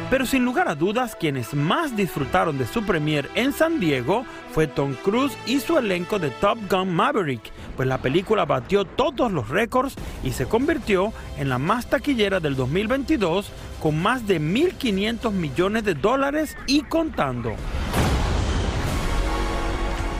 Pero 0.10 0.26
sin 0.26 0.46
lugar 0.46 0.70
a 0.70 0.76
dudas, 0.76 1.18
quienes 1.20 1.54
más 1.54 1.98
disfrutaron 1.98 2.58
de 2.58 2.66
su 2.66 2.84
premier 2.84 3.30
en 3.36 3.52
San 3.52 3.82
Diego 3.82 4.26
fue 4.54 4.66
Tom 4.66 4.94
Cruise 5.04 5.38
y 5.46 5.60
su 5.60 5.78
elenco 5.78 6.18
de 6.18 6.30
Top 6.30 6.58
Gun 6.70 6.94
Maverick, 6.94 7.42
pues 7.76 7.90
la 7.90 7.98
película 7.98 8.46
batió 8.46 8.86
todos 8.86 9.30
los 9.30 9.50
récords 9.50 9.96
y 10.24 10.32
se 10.32 10.46
convirtió 10.46 11.12
en 11.38 11.50
la 11.50 11.58
más 11.58 11.90
taquillera 11.90 12.40
del 12.40 12.56
2022 12.56 13.52
con 13.82 14.02
más 14.02 14.26
de 14.26 14.40
1.500 14.40 15.32
millones 15.34 15.84
de 15.84 15.94
dólares 15.94 16.56
y 16.68 16.84
contando. 16.84 17.54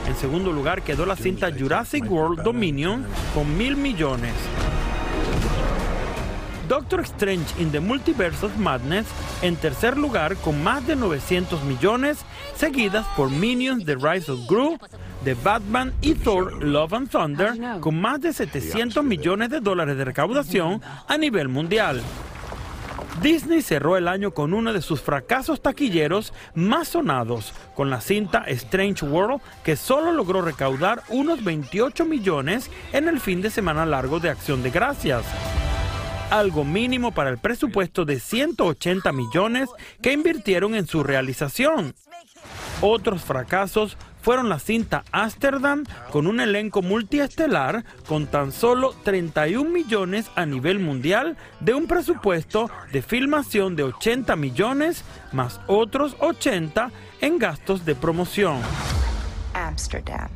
En 0.06 0.16
segundo 0.16 0.52
lugar 0.52 0.82
quedó 0.82 1.06
la 1.06 1.16
cinta 1.16 1.50
Jurassic 1.50 2.10
World 2.10 2.42
Dominion 2.42 3.06
con 3.34 3.56
mil 3.56 3.76
millones. 3.76 4.34
Doctor 6.68 7.00
Strange 7.00 7.58
in 7.58 7.72
the 7.72 7.80
Multiverse 7.80 8.44
of 8.44 8.56
Madness 8.58 9.06
en 9.40 9.56
tercer 9.56 9.96
lugar 9.96 10.36
con 10.36 10.62
más 10.62 10.86
de 10.86 10.96
900 10.96 11.64
millones, 11.64 12.18
seguidas 12.56 13.06
por 13.16 13.30
Minions 13.30 13.86
The 13.86 13.94
Rise 13.94 14.30
of 14.30 14.46
Gru, 14.46 14.78
The 15.24 15.34
Batman 15.34 15.94
y 16.02 16.14
Thor 16.14 16.62
Love 16.62 16.92
and 16.92 17.10
Thunder 17.10 17.80
con 17.80 17.98
más 17.98 18.20
de 18.20 18.34
700 18.34 19.02
millones 19.02 19.48
de 19.48 19.60
dólares 19.60 19.96
de 19.96 20.04
recaudación 20.04 20.82
a 21.06 21.16
nivel 21.16 21.48
mundial. 21.48 22.02
Disney 23.22 23.62
cerró 23.62 23.96
el 23.96 24.06
año 24.06 24.32
con 24.32 24.52
uno 24.52 24.72
de 24.72 24.82
sus 24.82 25.00
fracasos 25.00 25.60
taquilleros 25.60 26.32
más 26.54 26.88
sonados, 26.88 27.52
con 27.74 27.90
la 27.90 28.00
cinta 28.00 28.44
Strange 28.46 29.04
World, 29.04 29.40
que 29.64 29.74
solo 29.74 30.12
logró 30.12 30.42
recaudar 30.42 31.02
unos 31.08 31.42
28 31.42 32.04
millones 32.04 32.70
en 32.92 33.08
el 33.08 33.18
fin 33.18 33.42
de 33.42 33.50
semana 33.50 33.86
largo 33.86 34.20
de 34.20 34.30
Acción 34.30 34.62
de 34.62 34.70
Gracias 34.70 35.24
algo 36.30 36.64
mínimo 36.64 37.12
para 37.12 37.30
el 37.30 37.38
presupuesto 37.38 38.04
de 38.04 38.20
180 38.20 39.12
millones 39.12 39.68
que 40.02 40.12
invirtieron 40.12 40.74
en 40.74 40.86
su 40.86 41.02
realización. 41.02 41.94
Otros 42.80 43.22
fracasos 43.24 43.96
fueron 44.22 44.48
la 44.48 44.58
cinta 44.58 45.04
Amsterdam 45.10 45.84
con 46.10 46.26
un 46.26 46.40
elenco 46.40 46.82
multiestelar 46.82 47.84
con 48.06 48.26
tan 48.26 48.52
solo 48.52 48.94
31 49.04 49.68
millones 49.68 50.30
a 50.36 50.46
nivel 50.46 50.78
mundial 50.78 51.36
de 51.60 51.74
un 51.74 51.86
presupuesto 51.86 52.70
de 52.92 53.02
filmación 53.02 53.74
de 53.74 53.84
80 53.84 54.36
millones 54.36 55.04
más 55.32 55.60
otros 55.66 56.16
80 56.20 56.90
en 57.20 57.38
gastos 57.38 57.84
de 57.84 57.94
promoción. 57.94 58.60
Amsterdam 59.54 60.28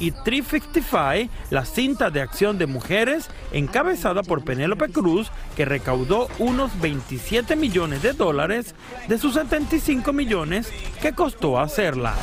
y 0.00 0.10
355, 0.10 1.32
la 1.50 1.64
cinta 1.64 2.10
de 2.10 2.22
acción 2.22 2.58
de 2.58 2.66
mujeres 2.66 3.28
encabezada 3.52 4.22
por 4.22 4.44
Penélope 4.44 4.90
Cruz, 4.90 5.30
que 5.56 5.64
recaudó 5.64 6.28
unos 6.38 6.80
27 6.80 7.54
millones 7.54 8.02
de 8.02 8.14
dólares 8.14 8.74
de 9.08 9.18
sus 9.18 9.34
75 9.34 10.12
millones 10.12 10.72
que 11.00 11.12
costó 11.12 11.60
hacerla. 11.60 12.14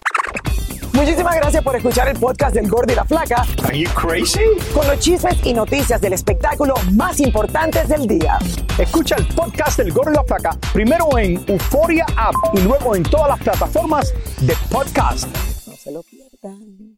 Muchísimas 0.97 1.35
gracias 1.35 1.63
por 1.63 1.75
escuchar 1.75 2.07
el 2.07 2.17
podcast 2.17 2.55
del 2.55 2.67
Gordo 2.67 2.91
y 2.91 2.95
la 2.95 3.05
Flaca. 3.05 3.45
Are 3.63 3.77
you 3.77 3.87
crazy? 3.91 4.39
Con 4.73 4.87
los 4.87 4.99
chismes 4.99 5.37
y 5.45 5.53
noticias 5.53 6.01
del 6.01 6.13
espectáculo 6.13 6.73
más 6.93 7.19
importantes 7.19 7.87
del 7.87 8.07
día. 8.07 8.39
Escucha 8.79 9.15
el 9.15 9.27
podcast 9.27 9.77
del 9.77 9.93
Gordo 9.93 10.11
y 10.11 10.15
la 10.15 10.23
Flaca 10.23 10.57
primero 10.73 11.15
en 11.19 11.43
Euforia 11.47 12.05
App 12.15 12.33
y 12.53 12.61
luego 12.61 12.95
en 12.95 13.03
todas 13.03 13.29
las 13.29 13.39
plataformas 13.39 14.11
de 14.41 14.55
podcast. 14.71 15.27
No 15.67 15.75
se 15.75 15.91
lo 15.91 16.01
pierdan. 16.01 16.97